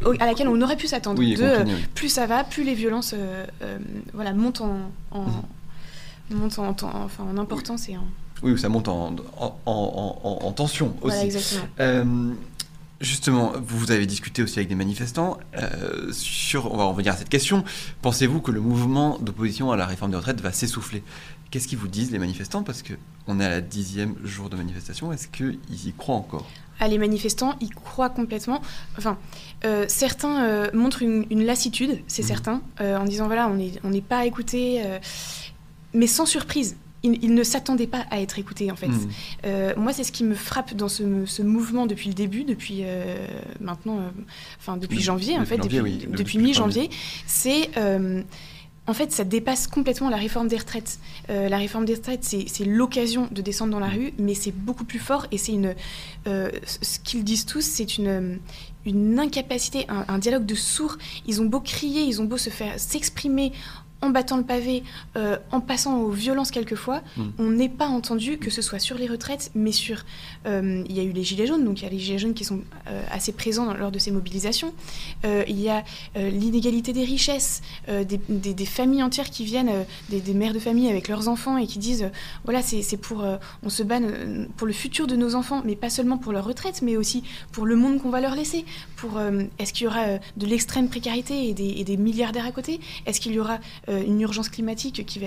euh, 0.06 0.14
à 0.20 0.26
laquelle 0.26 0.48
on 0.48 0.60
aurait 0.62 0.76
pu 0.76 0.86
s'attendre. 0.86 1.18
oui, 1.18 1.34
de, 1.34 1.46
continue, 1.48 1.74
oui. 1.74 1.84
plus 1.94 2.08
ça 2.08 2.26
va, 2.26 2.44
plus 2.44 2.64
les 2.64 2.74
violences 2.74 3.14
euh, 3.16 3.44
voilà, 4.14 4.32
montent 4.32 4.60
en, 4.60 4.78
en- 5.10 5.22
Mhm. 6.30 6.38
montent 6.38 6.58
en, 6.58 6.68
en- 6.68 7.04
enfin, 7.04 7.24
en 7.24 7.36
importance 7.38 7.88
et 7.88 7.96
en... 7.96 8.04
Oui, 8.42 8.58
ça 8.58 8.68
monte 8.68 8.88
en, 8.88 9.14
en, 9.38 9.56
en- 9.66 10.18
en- 10.24 10.46
en 10.46 10.52
tension 10.52 10.86
aussi. 11.02 11.14
Voilà, 11.16 11.24
exactement. 11.24 11.68
Euh, 11.80 12.04
justement, 13.02 13.52
vous 13.66 13.90
avez 13.90 14.06
discuté 14.06 14.42
aussi 14.42 14.58
avec 14.58 14.68
des 14.68 14.74
manifestants 14.74 15.38
euh, 15.58 16.10
sur, 16.12 16.72
on 16.72 16.76
va 16.76 16.84
revenir 16.84 17.12
à 17.12 17.16
cette 17.16 17.28
question. 17.28 17.64
Pensez-vous 18.00 18.40
que 18.40 18.50
le 18.50 18.60
mouvement 18.60 19.18
d'opposition 19.18 19.70
à 19.72 19.76
la 19.76 19.84
réforme 19.86 20.12
des 20.12 20.16
retraites 20.16 20.40
va 20.40 20.52
s'essouffler? 20.52 21.02
Qu'est-ce 21.50 21.68
qu'ils 21.68 21.78
vous 21.78 21.88
disent 21.88 22.10
les 22.12 22.18
manifestants? 22.18 22.62
Parce 22.62 22.80
que 22.82 22.94
on 23.26 23.38
est 23.38 23.44
à 23.44 23.50
la 23.50 23.60
dixième 23.60 24.14
jour 24.24 24.48
de 24.48 24.56
manifestation. 24.56 25.12
Est-ce 25.12 25.28
qu'ils 25.28 25.58
y 25.68 25.92
croient 25.92 26.16
encore? 26.16 26.48
Ah, 26.80 26.88
les 26.88 26.96
manifestants 26.98 27.54
y 27.60 27.68
croient 27.68 28.08
complètement. 28.08 28.62
Enfin, 28.96 29.18
euh, 29.64 29.84
certains 29.88 30.44
euh, 30.44 30.70
montrent 30.72 31.02
une, 31.02 31.26
une 31.30 31.44
lassitude, 31.44 32.00
c'est 32.06 32.22
Mhm. 32.22 32.28
certain, 32.28 32.62
en 32.80 33.04
disant 33.04 33.26
voilà, 33.26 33.48
on 33.48 33.54
n'est 33.54 33.72
on 33.84 33.92
pas 34.00 34.24
écouté, 34.24 34.82
mais 35.92 36.06
sans 36.06 36.26
surprise. 36.26 36.76
Ils, 37.02 37.18
ils 37.22 37.34
ne 37.34 37.42
s'attendaient 37.42 37.86
pas 37.86 38.06
à 38.10 38.20
être 38.20 38.38
écoutés, 38.38 38.70
en 38.70 38.76
fait. 38.76 38.88
Hmm. 38.88 39.10
Euh, 39.44 39.72
moi, 39.76 39.92
c'est 39.92 40.04
ce 40.04 40.12
qui 40.12 40.24
me 40.24 40.34
frappe 40.34 40.74
dans 40.74 40.88
ce, 40.88 41.02
ce 41.26 41.42
mouvement 41.42 41.86
depuis 41.86 42.08
le 42.08 42.14
début, 42.14 42.44
depuis 42.44 42.80
euh, 42.82 43.26
maintenant, 43.60 43.98
euh, 43.98 44.08
enfin 44.58 44.76
depuis 44.76 45.00
janvier, 45.00 45.36
en 45.38 45.44
fait, 45.44 45.56
janvier, 45.56 45.78
depuis, 45.80 45.92
oui, 45.92 45.98
depuis 45.98 46.16
depuis 46.18 46.38
mi-janvier, 46.38 46.90
c'est 47.26 47.70
en 48.88 48.94
fait, 48.94 49.12
ça 49.12 49.22
dépasse 49.22 49.68
complètement 49.68 50.10
la 50.10 50.16
réforme 50.16 50.48
des 50.48 50.56
retraites. 50.56 50.98
Euh, 51.30 51.48
la 51.48 51.56
réforme 51.56 51.84
des 51.84 51.94
retraites, 51.94 52.24
c'est 52.24 52.64
l'occasion 52.64 53.28
de 53.30 53.40
descendre 53.40 53.70
dans 53.70 53.78
la 53.78 53.86
rue, 53.88 54.12
mais 54.18 54.34
c'est 54.34 54.50
beaucoup 54.50 54.84
plus 54.84 54.98
fort 54.98 55.28
et 55.30 55.38
c'est 55.38 55.52
une. 55.52 55.76
euh, 56.26 56.50
ce 56.64 56.98
qu'ils 56.98 57.22
disent 57.22 57.46
tous, 57.46 57.60
c'est 57.64 57.96
une, 57.96 58.40
une 58.84 59.20
incapacité, 59.20 59.86
un, 59.88 60.04
un 60.08 60.18
dialogue 60.18 60.46
de 60.46 60.56
sourds. 60.56 60.98
Ils 61.28 61.40
ont 61.40 61.44
beau 61.44 61.60
crier, 61.60 62.02
ils 62.02 62.20
ont 62.20 62.24
beau 62.24 62.38
se 62.38 62.50
faire 62.50 62.74
s'exprimer 62.76 63.52
en 64.02 64.10
battant 64.10 64.36
le 64.36 64.42
pavé, 64.44 64.82
euh, 65.16 65.36
en 65.52 65.60
passant 65.60 65.98
aux 66.00 66.10
violences 66.10 66.50
quelquefois, 66.50 67.00
Mm. 67.16 67.22
on 67.38 67.50
n'est 67.50 67.68
pas 67.68 67.86
entendu, 67.86 68.36
que 68.38 68.50
ce 68.50 68.60
soit 68.62 68.78
sur 68.78 68.96
les 68.98 69.06
retraites, 69.06 69.50
mais 69.54 69.72
sur... 69.72 70.04
euh, 70.46 70.82
il 70.88 70.96
y 70.96 71.00
a 71.00 71.02
eu 71.04 71.12
les 71.12 71.22
Gilets 71.24 71.46
jaunes, 71.46 71.64
donc 71.64 71.80
il 71.80 71.84
y 71.84 71.86
a 71.86 71.90
les 71.90 71.98
Gilets 71.98 72.18
jaunes 72.18 72.34
qui 72.34 72.44
sont 72.44 72.60
euh, 72.88 73.02
assez 73.10 73.32
présents 73.32 73.64
dans- 73.66 73.74
lors 73.74 73.90
de 73.92 73.98
ces 73.98 74.10
mobilisations. 74.10 74.72
Il 75.24 75.60
y 75.60 75.68
a 75.68 75.84
l'inégalité 76.16 76.92
des 76.92 77.04
richesses, 77.04 77.62
des, 77.88 78.04
des- 78.28 78.54
des 78.54 78.66
familles 78.66 79.02
entières 79.02 79.30
qui 79.30 79.44
viennent, 79.44 79.70
des, 80.10 80.20
des 80.20 80.34
mères 80.34 80.52
de 80.52 80.58
famille 80.58 80.88
avec 80.88 81.08
leurs 81.08 81.28
enfants 81.28 81.56
et 81.56 81.66
qui 81.66 81.78
disent, 81.78 82.10
voilà, 82.44 82.60
c'est 82.62 82.96
pour... 82.96 83.24
on 83.62 83.68
se 83.68 83.82
bat 83.82 84.00
pour 84.56 84.66
le 84.66 84.72
futur 84.72 85.06
de 85.06 85.14
nos 85.16 85.34
enfants, 85.34 85.62
mais 85.64 85.76
pas 85.76 85.90
seulement 85.90 86.18
pour 86.18 86.32
leur 86.32 86.44
retraite, 86.44 86.82
mais 86.82 86.96
aussi 86.96 87.22
pour 87.52 87.66
le 87.66 87.76
monde 87.76 88.00
qu'on 88.00 88.10
va 88.10 88.20
leur 88.20 88.34
laisser. 88.34 88.64
Pour 88.96 89.20
Est-ce 89.58 89.72
qu'il 89.72 89.84
y 89.84 89.86
aura 89.86 90.18
de 90.36 90.46
l'extrême 90.46 90.88
précarité 90.88 91.48
et 91.48 91.54
des, 91.54 91.68
et 91.78 91.84
des 91.84 91.96
milliardaires 91.96 92.46
à 92.46 92.52
côté? 92.52 92.80
Est-ce 93.06 93.20
qu'il 93.20 93.32
y 93.32 93.38
aura 93.40 93.58
une 94.00 94.20
urgence 94.20 94.48
climatique 94.48 95.04
qui 95.06 95.18
va 95.18 95.26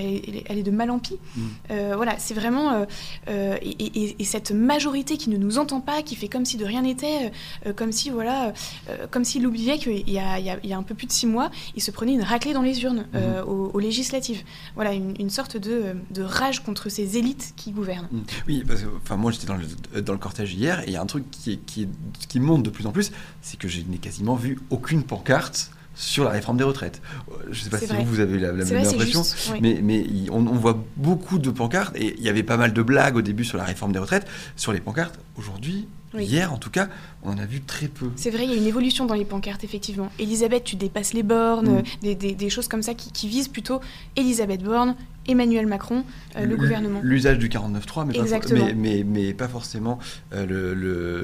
aller 0.49 0.63
de 0.63 0.71
mal 0.71 0.89
en 0.91 0.99
pis 0.99 1.15
Mm. 1.35 1.41
Euh, 1.71 1.93
Voilà, 1.95 2.15
c'est 2.17 2.33
vraiment... 2.33 2.71
euh, 2.73 2.85
euh, 3.29 3.57
et, 3.61 3.69
et- 3.69 4.15
et 4.19 4.23
cette 4.23 4.51
majorité 4.51 5.17
qui 5.17 5.29
ne 5.29 5.37
nous 5.37 5.57
entend 5.57 5.81
pas, 5.81 6.01
qui 6.01 6.15
fait 6.15 6.27
comme 6.27 6.45
si 6.45 6.57
de 6.57 6.65
rien 6.65 6.81
n'était, 6.83 7.31
euh, 7.65 7.73
comme 7.73 7.91
si, 7.91 8.09
voilà, 8.09 8.53
euh, 8.89 9.07
comme 9.11 9.23
s'il 9.23 9.45
oubliait 9.47 9.77
qu'il 9.77 10.09
y 10.09 10.19
a, 10.19 10.39
il 10.39 10.45
y 10.45 10.49
a- 10.49 10.59
il 10.63 10.69
y 10.69 10.73
a 10.73 10.77
un 10.77 10.83
peu 10.83 10.95
plus 10.95 11.07
de 11.07 11.11
six 11.11 11.27
mois, 11.27 11.51
il 11.75 11.81
se 11.81 11.91
prenait 11.91 12.13
une 12.13 12.21
raclée 12.23 12.53
dans 12.53 12.61
les 12.61 12.81
urnes 12.83 13.05
euh, 13.15 13.43
aux, 13.43 13.71
aux 13.73 13.79
législatives. 13.79 14.43
Voilà, 14.75 14.93
une, 14.93 15.13
une 15.19 15.29
sorte 15.29 15.57
de, 15.57 15.95
de 16.11 16.21
rage 16.23 16.63
contre 16.63 16.89
ces 16.89 17.17
élites 17.17 17.53
qui 17.55 17.71
gouvernent. 17.71 18.07
Mm. 18.11 18.19
Oui, 18.47 18.63
parce 18.67 18.81
que 18.81 18.87
enfin, 19.03 19.15
moi 19.17 19.31
j'étais 19.31 19.47
dans 19.47 19.55
le, 19.57 20.01
dans 20.01 20.13
le 20.13 20.19
cortège 20.19 20.53
hier 20.53 20.81
et 20.81 20.87
il 20.87 20.93
y 20.93 20.97
a 20.97 21.01
un 21.01 21.05
truc 21.05 21.29
qui, 21.31 21.57
qui, 21.59 21.87
qui 22.29 22.39
monte 22.39 22.63
de 22.63 22.69
plus 22.69 22.85
en 22.87 22.91
plus, 22.91 23.11
c'est 23.41 23.57
que 23.59 23.67
je 23.67 23.81
n'ai 23.81 23.97
quasiment 23.97 24.35
vu 24.35 24.59
aucune 24.69 25.03
pancarte 25.03 25.71
sur 25.95 26.23
la 26.25 26.31
réforme 26.31 26.57
des 26.57 26.63
retraites. 26.63 27.01
Je 27.45 27.59
ne 27.59 27.63
sais 27.63 27.69
pas 27.69 27.77
si 27.79 27.85
vrai. 27.85 27.97
vous, 28.03 28.05
vous 28.05 28.19
avez 28.19 28.37
la, 28.39 28.51
même 28.51 28.61
impression, 28.85 29.23
oui. 29.53 29.59
mais, 29.61 29.79
mais 29.81 29.99
il- 30.01 30.29
on, 30.31 30.45
on 30.47 30.55
voit 30.55 30.83
beaucoup 30.97 31.39
de 31.39 31.49
pancartes 31.49 31.95
et 31.95 32.15
il 32.17 32.23
y 32.23 32.29
avait 32.29 32.43
pas 32.43 32.57
mal 32.57 32.73
de 32.73 32.81
blagues 32.81 33.15
au 33.15 33.21
début 33.21 33.45
sur 33.45 33.57
la 33.57 33.63
réforme 33.63 33.91
des 33.91 33.99
retraites, 33.99 34.27
sur 34.55 34.73
les 34.73 34.79
pancartes. 34.81 35.17
Aujourd'hui, 35.37 35.87
Oui. 36.13 36.23
hier 36.25 36.53
en 36.53 36.57
tout 36.57 36.69
cas, 36.69 36.87
on 37.23 37.31
en 37.31 37.37
a 37.37 37.45
vu 37.45 37.59
très 37.61 37.87
peu. 37.87 38.07
C'est 38.15 38.29
vrai, 38.29 38.45
il 38.45 38.51
y 38.51 38.53
a 38.53 38.57
une 38.57 38.67
évolution 38.67 39.05
dans 39.05 39.15
les 39.15 39.25
pancartes, 39.25 39.63
effectivement. 39.63 40.09
Elisabeth, 40.19 40.63
tu 40.63 40.75
dépasses 40.77 41.13
les 41.13 41.23
bornes, 41.23 41.79
Mm. 41.79 41.83
des, 42.03 42.15
des- 42.15 42.35
des 42.35 42.49
choses 42.49 42.67
comme 42.69 42.83
ça 42.83 42.93
qui, 42.93 43.11
qui 43.11 43.27
visent 43.27 43.47
plutôt 43.49 43.81
Elisabeth 44.15 44.63
Borne, 44.63 44.95
Emmanuel 45.27 45.65
Macron, 45.65 46.03
euh, 46.37 46.45
le 46.45 46.55
gouvernement. 46.55 46.99
L'usage 47.03 47.39
du 47.39 47.49
49.3, 47.49 48.05
mais, 48.05 48.13
mais, 48.53 48.73
mais, 48.75 49.03
mais 49.03 49.33
pas 49.33 49.47
forcément 49.47 49.97
euh, 50.33 50.45
le, 50.45 51.23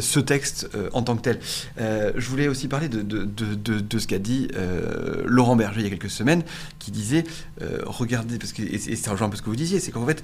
ce 0.00 0.20
texte 0.20 0.68
euh, 0.74 0.90
en 0.92 1.02
tant 1.02 1.16
que 1.16 1.22
tel. 1.22 1.40
Je 1.78 2.28
voulais 2.28 2.48
aussi 2.48 2.68
parler 2.68 2.88
de, 2.90 3.00
de, 3.02 3.24
de, 3.24 3.98
ce 3.98 4.06
qu'a 4.06 4.18
dit 4.18 4.48
Laurent 5.24 5.56
Berger 5.56 5.80
il 5.80 5.84
y 5.84 5.86
a 5.86 5.90
quelques 5.90 6.10
semaines, 6.10 6.42
qui 6.78 6.90
disait, 6.90 7.24
regardez, 7.84 8.38
parce 8.38 8.52
que, 8.52 8.62
et, 8.62 8.74
et 8.74 8.96
ça 8.96 9.10
rejoint 9.12 9.26
un 9.26 9.30
peu 9.30 9.36
ce 9.36 9.42
que 9.42 9.50
vous 9.50 9.56
disiez, 9.56 9.80
c'est 9.80 9.90
qu'en 9.90 10.06
fait, 10.06 10.22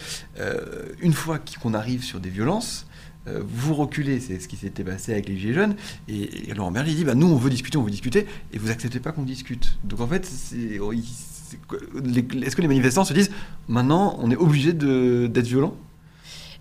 une 1.01 1.13
fois 1.15 1.41
qu'on 1.63 1.75
arrive 1.75 2.05
sur 2.05 2.21
des 2.21 2.31
violences, 2.31 2.87
euh, 3.29 3.43
vous 3.47 3.75
reculez, 3.75 4.21
c'est 4.21 4.39
ce 4.41 4.49
qui 4.49 4.57
s'était 4.57 4.85
passé 4.85 5.13
avec 5.13 5.29
les 5.29 5.37
Gilets 5.37 5.55
jaunes, 5.55 5.77
et, 6.09 6.51
et 6.51 6.55
Laurent 6.55 6.71
Berger 6.71 6.95
dit, 6.95 7.05
bah, 7.05 7.15
nous 7.15 7.27
on 7.27 7.37
veut 7.37 7.51
discuter, 7.51 7.79
on 7.79 7.83
veut 7.83 7.91
discuter, 7.91 8.27
et 8.53 8.59
vous 8.59 8.71
acceptez 8.71 9.01
pas 9.01 9.13
qu'on 9.13 9.23
discute. 9.25 9.79
Donc 9.85 10.01
en 10.01 10.07
fait, 10.07 10.31
oh, 10.81 10.93
est-ce 10.93 12.57
que 12.57 12.63
les 12.63 12.69
manifestants 12.69 13.05
se 13.05 13.15
disent, 13.15 13.31
maintenant 13.69 14.17
on 14.21 14.31
est 14.31 14.37
obligé 14.37 14.73
d'être 14.73 15.47
violent? 15.47 15.77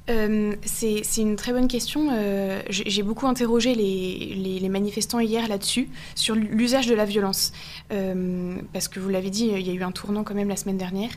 Euh, 0.07 0.53
c'est 0.63 1.01
une 1.17 1.35
très 1.35 1.51
bonne 1.51 1.67
question. 1.67 2.09
Euh, 2.11 2.61
J'ai 2.69 3.01
beaucoup 3.01 3.25
interrogé 3.25 3.73
les, 3.73 4.59
les- 4.59 4.69
manifestants 4.69 5.19
hier 5.19 5.47
là-dessus, 5.47 5.89
sur 6.13 6.35
l'usage 6.35 6.85
de 6.85 6.93
la 6.93 7.05
violence. 7.05 7.53
Euh, 7.91 8.55
parce 8.71 8.87
que 8.87 8.99
vous 8.99 9.09
l'avez 9.09 9.31
dit, 9.31 9.47
il 9.51 9.65
y 9.65 9.71
a 9.71 9.73
eu 9.73 9.81
un 9.81 9.91
tournant 9.91 10.23
quand 10.23 10.35
même 10.35 10.49
la 10.49 10.57
semaine 10.57 10.77
dernière. 10.77 11.09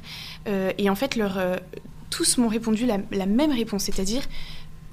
Et 0.79 0.89
en 0.89 0.95
fait, 0.95 1.19
tous 2.09 2.39
m'ont 2.39 2.49
répondu 2.49 2.87
la 2.87 3.27
même 3.27 3.53
réponse, 3.53 3.85
c'est-à-dire, 3.85 4.23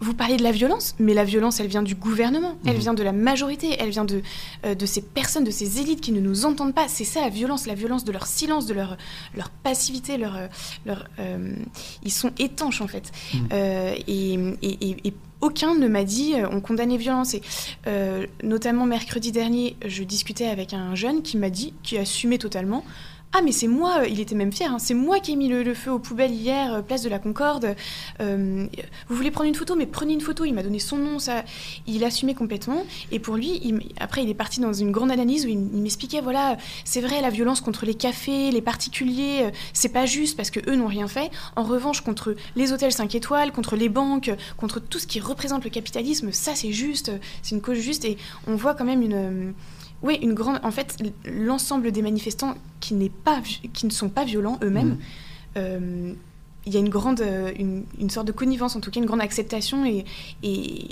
vous 0.01 0.13
parlez 0.13 0.35
de 0.37 0.43
la 0.43 0.51
violence, 0.51 0.93
mais 0.99 1.13
la 1.13 1.23
violence, 1.23 1.59
elle 1.59 1.67
vient 1.67 1.81
du 1.83 1.95
gouvernement, 1.95 2.55
elle 2.65 2.73
Mhm. 2.75 2.79
vient 2.79 2.93
de 2.93 3.01
la 3.03 3.11
majorité, 3.13 3.75
elle 3.79 3.89
vient 3.89 4.05
de, 4.05 4.21
euh, 4.65 4.75
de 4.75 4.85
ces 4.85 5.01
personnes, 5.01 5.45
de 5.45 5.51
ces 5.51 5.79
élites 5.79 6.01
qui 6.01 6.11
ne 6.11 6.19
nous 6.19 6.45
entendent 6.45 6.73
pas. 6.75 6.87
C'est 6.87 7.05
ça 7.05 7.21
la 7.21 7.29
violence, 7.29 7.65
la 7.65 7.75
violence 7.75 8.03
de 8.03 8.11
leur 8.11 8.27
silence, 8.27 8.65
de 8.65 8.73
leur, 8.73 8.97
leur 9.35 9.49
passivité, 9.49 10.17
leur, 10.17 10.37
leur, 10.85 11.07
euh, 11.19 11.55
ils 12.03 12.11
sont 12.11 12.31
étanches 12.39 12.81
en 12.81 12.87
fait. 12.87 13.11
Mhm. 13.33 13.47
Euh, 13.53 13.95
et, 14.07 14.33
et- 14.61 14.89
et- 14.89 15.07
et 15.07 15.13
aucun 15.41 15.75
ne 15.75 15.87
m'a 15.87 16.03
dit 16.03 16.33
on 16.51 16.59
condamne 16.59 16.89
les 16.89 16.97
violences. 16.97 17.33
Et, 17.35 17.41
notamment 18.43 18.85
mercredi 18.85 19.31
dernier, 19.31 19.75
je 19.85 20.03
discutais 20.03 20.47
avec 20.47 20.73
un 20.73 20.95
jeune 20.95 21.21
qui 21.21 21.37
m'a 21.37 21.49
dit, 21.49 21.73
qui 21.83 21.97
assumait 21.97 22.37
totalement. 22.37 22.83
Ah 23.37 23.41
mais 23.43 23.51
c'est 23.51 23.67
moi, 23.67 23.97
euh, 23.99 24.07
il 24.07 24.21
était 24.21 24.33
même 24.33 24.53
fier, 24.53 24.71
hein, 24.71 24.79
c'est 24.79 24.93
moi 24.93 25.19
qui 25.19 25.33
ai 25.33 25.35
mis 25.35 25.49
le, 25.49 25.73
feu 25.73 25.91
aux 25.91 25.99
poubelles 25.99 26.31
hier, 26.31 26.73
euh, 26.73 26.81
place 26.81 27.01
de 27.01 27.09
la 27.09 27.19
Concorde. 27.19 27.75
Euh, 28.21 28.65
vous 29.09 29.15
voulez 29.17 29.29
prendre 29.29 29.49
une 29.49 29.55
photo, 29.55 29.75
mais 29.75 29.85
prenez 29.85 30.13
une 30.13 30.21
photo. 30.21 30.45
Il 30.45 30.53
m'a 30.53 30.63
donné 30.63 30.79
son 30.79 30.95
nom, 30.95 31.19
ça, 31.19 31.43
il 31.85 32.05
assumait 32.05 32.33
complètement. 32.33 32.85
Et 33.11 33.19
pour 33.19 33.35
lui, 33.35 33.75
après 33.99 34.23
il 34.23 34.29
est 34.29 34.35
parti 34.35 34.61
dans 34.61 34.71
une 34.71 34.93
grande 34.93 35.11
analyse 35.11 35.45
où 35.45 35.49
il, 35.49 35.57
m'expliquait 35.57 36.21
voilà, 36.21 36.55
c'est 36.85 37.01
vrai 37.01 37.19
la 37.19 37.29
violence 37.29 37.59
contre 37.59 37.85
les 37.85 37.95
cafés, 37.95 38.51
les 38.51 38.61
particuliers, 38.61 39.51
c'est 39.73 39.89
pas 39.89 40.05
juste 40.05 40.37
parce 40.37 40.49
que 40.49 40.61
eux 40.69 40.77
n'ont 40.77 40.87
rien 40.87 41.09
fait. 41.09 41.29
En 41.57 41.63
revanche, 41.63 41.99
contre 41.99 42.35
les 42.55 42.71
hôtels 42.71 42.93
5 42.93 43.15
étoiles, 43.15 43.51
contre 43.51 43.75
les 43.75 43.89
banques, 43.89 44.31
contre 44.55 44.79
tout 44.79 44.99
ce 44.99 45.07
qui 45.07 45.19
représente 45.19 45.65
le 45.65 45.69
capitalisme, 45.71 46.31
ça 46.31 46.55
c'est 46.55 46.71
juste, 46.71 47.11
c'est 47.41 47.53
une 47.53 47.61
cause 47.61 47.79
juste. 47.79 48.05
Et 48.05 48.15
on 48.47 48.55
voit 48.55 48.75
quand 48.75 48.85
même 48.85 49.01
une, 49.01 49.53
oui, 50.05 50.15
une 50.21 50.33
grande. 50.33 50.59
En 50.63 50.71
fait, 50.71 50.97
l'ensemble 51.25 51.91
des 51.91 52.01
manifestants 52.01 52.55
qui, 52.79 52.93
n'est 52.93 53.09
pas, 53.09 53.39
vi- 53.41 53.69
qui 53.73 53.85
ne 53.85 53.91
sont 53.91 54.09
pas 54.09 54.23
violents 54.25 54.57
eux-mêmes. 54.63 54.89
Mhm. 54.89 54.97
euh, 55.57 56.13
il 56.67 56.73
y 56.73 56.77
a 56.77 56.79
une 56.79 56.89
grande, 56.89 57.21
euh, 57.21 57.51
une, 57.59 57.83
une 57.99 58.09
sorte 58.09 58.25
de 58.25 58.31
connivence, 58.31 58.75
en 58.75 58.79
tout 58.81 58.89
cas 58.89 58.99
une 58.99 59.05
grande 59.05 59.21
acceptation 59.21 59.85
et, 59.85 60.03
et 60.41 60.87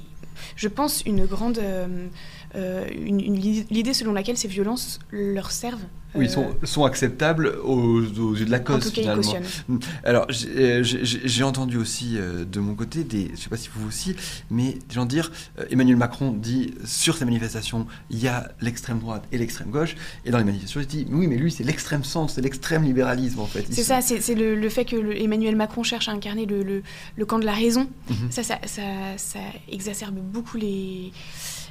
je 0.55 0.67
pense 0.67 1.01
une 1.07 1.25
grande, 1.25 1.57
euh, 1.57 2.07
euh, 2.55 2.87
une- 2.95 3.19
une- 3.19 3.65
l'idée 3.71 3.93
selon 3.95 4.13
laquelle 4.13 4.37
ces 4.37 4.47
violences 4.47 4.99
leur 5.11 5.49
servent. 5.51 5.87
Oui, 6.15 6.25
ils 6.25 6.29
sont, 6.29 6.55
sont 6.63 6.85
acceptables 6.85 7.47
aux, 7.63 8.01
aux 8.01 8.35
yeux 8.35 8.45
de 8.45 8.51
la 8.51 8.59
en 8.59 8.63
cause 8.63 8.83
tout 8.85 8.89
cas, 8.91 9.01
finalement. 9.01 9.21
cautionnent. 9.21 9.79
Alors, 10.03 10.25
j'ai 10.29 10.49
euh, 10.49 10.83
j'ai- 10.83 11.43
entendu 11.43 11.77
aussi 11.77 12.17
euh, 12.17 12.45
de 12.45 12.59
mon 12.59 12.75
côté, 12.75 13.03
des, 13.03 13.31
je 13.35 13.41
sais 13.41 13.49
pas 13.49 13.57
si 13.57 13.69
vous 13.73 13.87
aussi, 13.87 14.15
mais 14.51 14.73
des 14.87 14.95
gens 14.95 15.05
dire, 15.05 15.31
euh, 15.59 15.65
Emmanuel 15.71 15.97
Macron 15.97 16.31
dit 16.31 16.73
sur 16.85 17.17
ces 17.17 17.25
manifestations, 17.25 17.87
il 18.09 18.19
y 18.21 18.27
a 18.27 18.51
l'extrême 18.61 18.99
droite 18.99 19.23
et 19.31 19.37
l'extrême 19.37 19.69
gauche, 19.69 19.95
et 20.25 20.31
dans 20.31 20.37
les 20.37 20.43
manifestations, 20.43 20.81
il 20.81 20.87
dit, 20.87 21.07
oui, 21.11 21.27
mais 21.27 21.35
lui, 21.37 21.51
c'est 21.51 21.63
l'extrême 21.63 22.03
centre, 22.03 22.31
c'est 22.33 22.41
l'extrême 22.41 22.83
libéralisme 22.83 23.39
en 23.39 23.45
fait. 23.47 23.65
C'est 23.71 23.83
ça, 23.83 24.01
c'est 24.01 24.35
le, 24.35 24.55
le 24.55 24.69
fait 24.69 24.85
que 24.85 24.95
le- 24.95 25.19
Emmanuel 25.21 25.55
Macron 25.55 25.83
cherche 25.83 26.07
à 26.09 26.11
incarner 26.11 26.45
le, 26.45 26.63
le- 26.63 26.83
le 27.15 27.25
camp 27.25 27.39
de 27.39 27.45
la 27.45 27.53
raison. 27.53 27.89
Mhm. 28.09 28.15
Ça, 28.31 28.43
ça, 28.43 28.59
ça, 28.65 28.81
ça 29.17 29.39
exacerbe 29.71 30.15
beaucoup 30.19 30.57
les, 30.57 31.11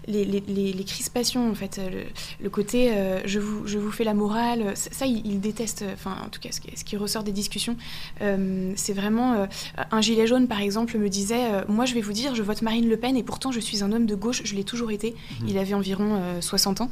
les, 0.09 0.25
les, 0.25 0.43
les- 0.49 0.73
les 0.73 0.85
crispations, 0.85 1.51
en 1.51 1.55
fait. 1.55 1.79
Le, 1.93 2.03
le 2.43 2.51
côté 2.51 2.93
euh, 2.93 3.21
je, 3.25 3.39
vous, 3.39 3.67
je 3.67 3.79
vous 3.79 3.91
fais 3.91 4.05
la 4.05 4.15
morale, 4.15 4.73
ça, 4.75 5.07
il, 5.07 5.27
il 5.27 5.41
déteste, 5.41 5.85
enfin, 5.95 6.17
en 6.25 6.29
tout 6.29 6.41
cas, 6.41 6.51
ce 6.53 6.61
qui, 6.61 6.77
ce 6.77 6.85
qui 6.85 6.97
ressort 6.97 7.23
des 7.23 7.33
discussions. 7.33 7.77
Euh, 8.21 8.73
c'est 8.77 8.93
vraiment. 8.95 9.35
euh, 9.35 9.47
un 9.91 10.01
gilet 10.01 10.27
jaune, 10.27 10.49
par 10.49 10.61
exemple, 10.61 10.97
me 10.99 11.09
disait 11.09 11.53
euh, 11.53 11.63
Moi, 11.69 11.85
je 11.85 11.95
vais 11.95 12.01
vous 12.01 12.13
dire, 12.13 12.35
je 12.35 12.43
vote 12.43 12.63
Marine 12.63 12.89
Le 12.89 12.97
Pen 12.97 13.17
et 13.17 13.23
pourtant, 13.23 13.53
je 13.53 13.61
suis 13.61 13.83
un 13.85 13.93
homme 13.93 14.07
de 14.07 14.15
gauche, 14.15 14.43
je 14.45 14.55
l'ai 14.55 14.65
toujours 14.65 14.91
été. 14.91 15.15
Mhm. 15.41 15.49
Il 15.49 15.59
avait 15.59 15.75
environ 15.75 16.17
euh, 16.21 16.41
60 16.41 16.81
ans. 16.83 16.91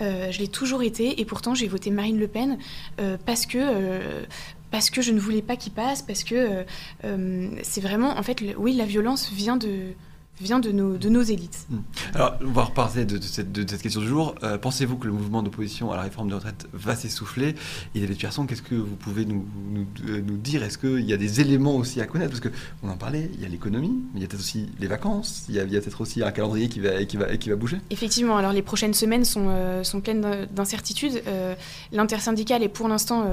Euh, 0.00 0.32
je 0.32 0.40
l'ai 0.40 0.48
toujours 0.48 0.82
été 0.82 1.20
et 1.20 1.24
pourtant 1.24 1.54
j'ai 1.54 1.68
voté 1.68 1.90
Marine 1.92 2.18
Le 2.18 2.26
Pen 2.26 2.58
euh, 3.00 3.16
parce 3.24 3.46
que 3.46 3.58
euh, 3.60 4.24
parce 4.72 4.90
que 4.90 5.02
je 5.02 5.12
ne 5.12 5.20
voulais 5.20 5.40
pas 5.40 5.54
qu'il 5.54 5.72
passe 5.72 6.02
parce 6.02 6.24
que 6.24 6.34
euh, 6.34 6.62
euh, 7.04 7.48
c'est 7.62 7.80
vraiment 7.80 8.18
en 8.18 8.22
fait 8.24 8.40
le- 8.40 8.58
oui 8.58 8.72
la 8.74 8.86
violence 8.86 9.30
vient 9.30 9.56
de 9.56 9.92
vient 10.40 10.58
de 10.60 10.72
nos 10.72 10.96
de 10.96 11.08
nos 11.08 11.22
élites. 11.22 11.66
Alors, 12.14 12.34
on 12.44 12.50
va 12.50 12.64
reparler 12.64 13.04
de, 13.04 13.18
de 13.18 13.22
cette, 13.22 13.52
de 13.52 13.64
cette 13.68 13.82
question 13.82 14.00
du 14.00 14.08
jour. 14.08 14.34
Euh, 14.42 14.58
Pensez-vous 14.58 14.96
que 14.96 15.06
le 15.06 15.12
mouvement 15.12 15.42
d'opposition 15.42 15.92
à 15.92 15.96
la 15.96 16.02
réforme 16.02 16.28
des 16.28 16.34
retraites 16.34 16.66
va 16.72 16.96
s'essouffler? 16.96 17.50
Et 17.94 17.98
Elisabeth 17.98 18.18
Pierson, 18.18 18.46
qu'est-ce 18.46 18.62
que 18.62 18.74
vous 18.74 18.96
pouvez 18.96 19.24
nous, 19.26 19.46
nous, 19.70 19.86
euh, 20.08 20.20
nous 20.20 20.36
dire? 20.36 20.62
Est-ce 20.64 20.76
qu'il 20.78 21.00
y 21.04 21.12
a 21.12 21.16
des 21.16 21.40
éléments 21.40 21.76
aussi 21.76 22.00
à 22.00 22.06
connaître? 22.06 22.38
Parce 22.40 22.52
qu'on 22.80 22.88
en 22.88 22.96
parlait, 22.96 23.30
il 23.34 23.40
y 23.42 23.44
a 23.44 23.48
l'économie, 23.48 24.02
mais 24.12 24.20
il 24.20 24.22
y 24.22 24.24
a 24.24 24.28
peut-être 24.28 24.40
aussi 24.40 24.68
les 24.80 24.86
vacances, 24.88 25.44
il 25.48 25.54
y 25.54 25.60
a, 25.60 25.64
peut-être 25.64 26.00
aussi 26.00 26.22
un 26.22 26.30
calendrier 26.32 26.68
qui 26.68 26.80
va, 26.80 27.04
qui 27.04 27.16
va, 27.16 27.36
qui 27.36 27.48
va 27.50 27.56
bouger. 27.56 27.78
Effectivement, 27.90 28.36
alors 28.36 28.52
les 28.52 28.62
prochaines 28.62 28.94
semaines 28.94 29.24
sont, 29.24 29.46
euh, 29.48 29.84
sont 29.84 30.00
pleines 30.00 30.20
d'in- 30.20 30.46
d'incertitudes. 30.46 31.22
Euh, 31.26 31.54
L'intersyndicale 31.92 32.62
est 32.64 32.68
pour 32.68 32.88
l'instant 32.88 33.24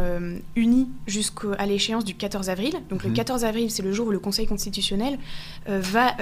unie 0.56 0.88
jusqu'à 1.08 1.66
l'échéance 1.66 2.06
du 2.06 2.14
14 2.16 2.50
avril. 2.50 2.74
Donc 2.90 3.04
Mhm. 3.04 3.10
le 3.10 3.16
14 3.16 3.44
avril, 3.44 3.72
c'est 3.72 3.82
le 3.82 3.92
jour 3.92 4.08
où 4.08 4.12
le 4.12 4.20
Conseil 4.20 4.46
constitutionnel 4.46 5.18
va, 5.68 6.16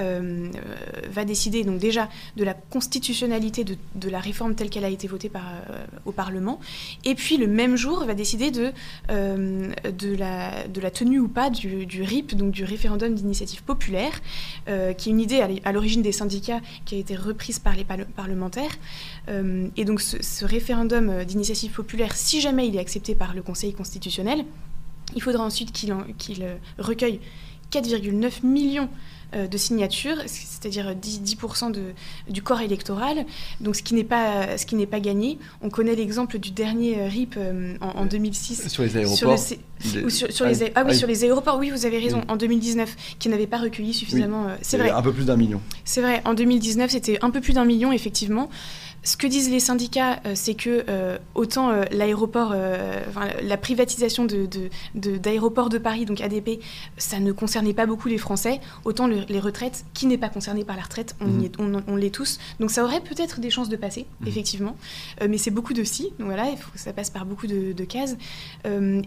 va 1.10 1.24
décider 1.24 1.64
donc 1.64 1.78
déjà 1.78 2.08
de 2.36 2.44
la 2.44 2.54
constitutionnalité 2.54 3.64
de, 3.64 4.10
la 4.10 4.20
réforme 4.20 4.54
telle 4.54 4.70
qu'elle 4.70 4.84
a 4.84 4.88
été 4.88 5.06
votée 5.06 5.30
euh, 5.34 5.84
au 6.04 6.12
Parlement. 6.12 6.60
Et 7.04 7.14
puis 7.14 7.36
le 7.36 7.46
même 7.46 7.76
jour 7.76 8.04
va 8.04 8.14
décider 8.14 8.50
de, 8.50 8.72
euh, 9.10 9.72
la, 10.18 10.90
tenue 10.90 11.20
ou 11.20 11.28
pas 11.28 11.50
du, 11.50 12.02
RIP, 12.02 12.34
donc 12.34 12.50
du 12.52 12.64
référendum 12.64 13.14
d'initiative 13.14 13.62
populaire, 13.62 14.20
euh, 14.68 14.92
qui 14.92 15.08
est 15.08 15.12
une 15.12 15.20
idée 15.20 15.60
à 15.64 15.72
l'origine 15.72 16.02
des 16.02 16.12
syndicats 16.12 16.60
qui 16.84 16.96
a 16.96 16.98
été 16.98 17.14
reprise 17.14 17.58
par 17.58 17.76
les 17.76 17.84
parle- 17.84 18.06
parlementaires. 18.06 18.76
Euh, 19.28 19.68
et 19.76 19.84
donc 19.84 20.00
ce, 20.00 20.44
référendum 20.44 21.08
euh, 21.08 21.24
d'initiative 21.24 21.72
populaire, 21.72 22.16
si 22.16 22.40
jamais 22.40 22.66
il 22.66 22.76
est 22.76 22.80
accepté 22.80 23.14
par 23.14 23.34
le 23.34 23.42
Conseil 23.42 23.72
constitutionnel, 23.72 24.44
il 25.14 25.22
faudra 25.22 25.44
ensuite 25.44 25.72
qu'il 25.72 25.92
euh, 25.92 26.56
recueille 26.78 27.20
4,9 27.70 28.44
millions 28.44 28.88
euh, 28.88 29.19
de 29.32 29.56
signatures, 29.58 30.16
c'est-à-dire 30.26 30.94
10%, 30.94 31.22
10% 31.22 31.70
de, 31.72 31.82
du 32.28 32.42
corps 32.42 32.60
électoral, 32.60 33.24
donc 33.60 33.76
ce 33.76 33.82
qui 33.82 33.94
n'est 33.94 34.04
pas, 34.04 34.56
ce 34.58 34.66
qui 34.66 34.74
n'est 34.74 34.86
pas 34.86 35.00
gagné. 35.00 35.38
On 35.62 35.70
connaît 35.70 35.94
l'exemple 35.94 36.38
du 36.38 36.50
dernier 36.50 37.00
euh, 37.00 37.08
RIP 37.08 37.34
euh, 37.36 37.74
en, 37.80 38.00
en 38.00 38.06
2006. 38.06 38.68
Sur 38.68 38.82
les 38.82 38.88
Sur 38.88 38.98
le 38.98 39.06
aéroports. 39.06 39.38
C- 39.38 39.60
les- 39.94 40.04
ou 40.04 40.10
sur, 40.10 40.30
sur 40.30 40.44
ah, 40.46 40.50
les, 40.52 40.72
ah 40.74 40.82
oui, 40.84 40.90
ah, 40.90 40.94
sur 40.94 41.08
les 41.08 41.24
aéroports, 41.24 41.56
oui, 41.58 41.70
vous 41.70 41.86
avez 41.86 41.98
raison, 41.98 42.18
Oui. 42.18 42.24
en 42.28 42.36
2019, 42.36 42.96
qui 43.18 43.28
n'avait 43.30 43.46
pas 43.46 43.58
recueilli 43.58 43.94
suffisamment. 43.94 44.48
euh, 44.48 44.56
c'est 44.62 44.76
vrai, 44.76 44.90
Un 44.90 45.00
peu 45.02 45.12
plus 45.12 45.24
d'un 45.24 45.36
million. 45.36 45.60
c'est 45.84 46.02
vrai, 46.02 46.20
en 46.24 46.34
2019, 46.34 46.90
c'était 46.90 47.18
un 47.22 47.30
peu 47.30 47.40
plus 47.40 47.54
d'un 47.54 47.64
million, 47.64 47.90
effectivement. 47.92 48.50
Ce 49.02 49.16
que 49.16 49.26
disent 49.26 49.50
les 49.50 49.60
syndicats, 49.60 50.20
euh, 50.26 50.32
c'est 50.34 50.54
que 50.54 50.84
euh, 50.88 51.16
autant 51.34 51.70
euh, 51.70 51.84
l'aéroport, 51.90 52.52
euh, 52.54 53.00
enfin, 53.08 53.28
la 53.42 53.56
privatisation 53.56 54.26
de, 54.26 54.44
de- 54.44 54.68
de- 54.94 55.16
d'aéroports 55.16 55.70
de, 55.70 55.78
Paris, 55.78 56.04
donc 56.04 56.20
ADP, 56.20 56.60
ça 56.98 57.18
ne 57.18 57.32
concernait 57.32 57.72
pas 57.72 57.86
beaucoup 57.86 58.08
les 58.08 58.18
Français, 58.18 58.60
autant 58.84 59.06
le- 59.06 59.24
les 59.28 59.40
retraites, 59.40 59.84
qui 59.94 60.06
n'est 60.06 60.18
pas 60.18 60.28
concerné 60.28 60.64
par 60.64 60.76
la 60.76 60.82
retraite, 60.82 61.16
on, 61.22 61.40
y 61.40 61.46
est- 61.46 61.58
on, 61.58 61.82
on 61.88 61.96
l'est 61.96 62.14
tous. 62.14 62.38
Donc 62.60 62.70
ça 62.70 62.84
aurait 62.84 63.00
peut-être 63.00 63.40
des 63.40 63.48
chances 63.48 63.70
de 63.70 63.76
passer, 63.76 64.04
Mhm. 64.20 64.28
effectivement. 64.28 64.76
Mais 65.26 65.38
c'est 65.38 65.50
beaucoup 65.50 65.72
de 65.72 65.82
si, 65.84 66.04
donc 66.18 66.26
voilà, 66.28 66.50
il 66.50 66.58
faut 66.58 66.70
que 66.70 66.78
ça 66.78 66.92
passe 66.92 67.08
par 67.10 67.24
beaucoup 67.24 67.46
de, 67.46 67.72
cases. 67.84 68.16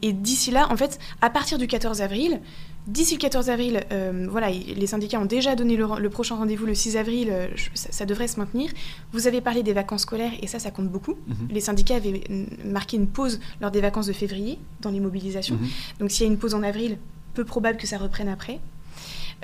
Et 0.01 0.13
d'ici 0.13 0.49
là, 0.51 0.67
en 0.71 0.75
fait, 0.77 0.97
à 1.21 1.29
partir 1.29 1.57
du 1.59 1.67
14 1.67 2.01
avril, 2.01 2.41
D'ici 2.85 3.13
le 3.15 3.19
14 3.21 3.49
avril, 3.49 3.79
euh, 3.93 4.27
voilà, 4.29 4.49
il- 4.49 4.73
les 4.77 4.87
syndicats 4.87 5.17
ont 5.17 5.23
déjà 5.23 5.55
donné 5.55 5.77
le, 5.77 5.87
le 5.99 6.09
prochain 6.09 6.35
rendez-vous 6.35 6.65
le 6.65 6.75
6 6.75 6.97
avril, 6.97 7.33
je- 7.55 7.69
ça, 7.75 7.89
ça 7.93 8.05
devrait 8.05 8.27
se 8.27 8.37
maintenir. 8.37 8.69
Vous 9.13 9.25
avez 9.25 9.39
parlé 9.39 9.63
des 9.63 9.71
vacances 9.71 9.82
scolaires 9.97 10.33
et 10.41 10.47
ça, 10.47 10.59
ça 10.59 10.71
compte 10.71 10.89
beaucoup. 10.89 11.15
Mhm. 11.27 11.47
Les 11.49 11.61
syndicats 11.61 11.95
avaient 11.95 12.23
marqué 12.65 12.97
une 12.97 13.07
pause 13.07 13.39
lors 13.61 13.71
des 13.71 13.81
vacances 13.81 14.07
de 14.07 14.13
février 14.13 14.59
dans 14.81 14.89
les 14.89 14.99
mobilisations. 14.99 15.55
Mhm. 15.55 15.67
Donc 15.99 16.11
s'il 16.11 16.25
y 16.25 16.29
a 16.29 16.31
une 16.31 16.39
pause 16.39 16.53
en 16.53 16.63
avril, 16.63 16.97
peu 17.33 17.45
probable 17.45 17.77
que 17.77 17.87
ça 17.87 17.97
reprenne 17.97 18.27
après. 18.27 18.59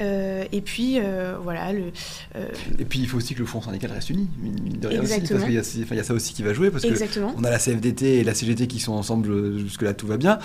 Euh, 0.01 0.46
et 0.51 0.62
puis, 0.62 0.98
euh, 1.00 1.36
voilà, 1.41 1.74
le, 1.74 1.91
euh, 2.36 2.48
Et 2.79 2.86
puis 2.86 3.00
il 3.00 3.08
faut 3.08 3.18
aussi 3.18 3.34
que 3.34 3.39
le 3.39 3.46
front 3.46 3.62
syndical 3.62 3.91
reste 3.91 4.10
uni, 4.10 4.29
mine 4.41 4.79
de 4.79 4.88
rien 4.88 5.01
aussi, 5.01 5.20
parce 5.20 5.44
qu'il 5.44 5.53
y, 5.53 5.58
a 5.58 5.63
ces- 5.63 5.84
enfin, 5.84 5.96
il 5.96 5.98
y 5.98 6.01
a 6.01 6.03
ça 6.03 6.13
aussi 6.13 6.34
qui 6.34 6.41
va 6.44 6.53
jouer, 6.53 6.72
parce 6.72 6.84
que 6.84 6.89
exactement. 6.89 7.34
on 7.38 7.44
a 7.44 7.50
la 7.50 7.60
CFDT 7.60 8.20
et 8.20 8.24
la 8.24 8.34
CGT 8.34 8.68
qui 8.68 8.79
sont 8.79 8.94
ensemble 8.94 9.58
jusque-là, 9.60 9.94
tout 9.94 10.08
va 10.08 10.18
bien. 10.18 10.39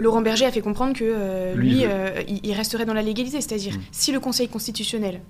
Laurent 0.00 0.20
Berger 0.22 0.44
a 0.46 0.52
fait 0.52 0.60
comprendre 0.60 0.94
que 0.94 1.54
Lui, 1.54 1.80
lui, 1.80 1.84
il 2.44 2.52
resterait 2.52 2.84
dans 2.84 2.94
la 2.94 3.02
légalité, 3.02 3.40
c'est-à-dire 3.40 3.74
Mm. 3.76 3.80
si 3.92 4.12
le 4.12 4.20
Conseil 4.20 4.48
constitutionnel 4.48 5.20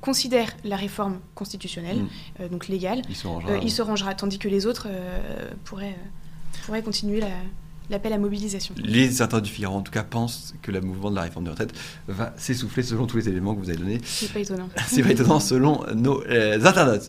considère 0.00 0.48
la 0.64 0.76
réforme 0.76 1.18
constitutionnelle, 1.34 1.98
Mm. 2.38 2.48
donc 2.50 2.68
légale, 2.68 3.02
il 3.08 3.16
se 3.16 3.26
rangera. 3.26 3.56
il 3.62 3.70
se 3.70 3.82
rangera, 3.82 4.14
tandis 4.14 4.38
que 4.38 4.48
les 4.48 4.66
autres 4.66 4.88
pourraient, 5.64 5.96
pourraient 6.66 6.82
continuer 6.82 7.20
la, 7.20 7.28
l'appel 7.90 8.12
à 8.12 8.18
mobilisation. 8.18 8.74
Les 8.76 9.20
internautes 9.20 9.44
du 9.44 9.50
Figaro, 9.50 9.76
en 9.76 9.82
tout 9.82 9.92
cas, 9.92 10.04
pensent 10.04 10.54
que 10.62 10.70
le 10.70 10.80
mouvement 10.80 11.10
de 11.10 11.16
la 11.16 11.22
réforme 11.22 11.44
des 11.44 11.50
retraites 11.50 11.72
va 12.08 12.32
s'essouffler 12.36 12.82
selon 12.82 13.06
tous 13.06 13.16
les 13.18 13.28
éléments 13.28 13.54
que 13.54 13.60
vous 13.60 13.68
avez 13.68 13.78
donnés. 13.78 14.00
C'est 14.04 14.32
pas 14.32 14.40
étonnant. 14.40 14.68
C'est 14.86 15.02
pas 15.02 15.10
étonnant 15.10 15.40
selon 15.40 15.84
nos 15.94 16.22
euh, 16.24 16.64
internautes. 16.64 16.98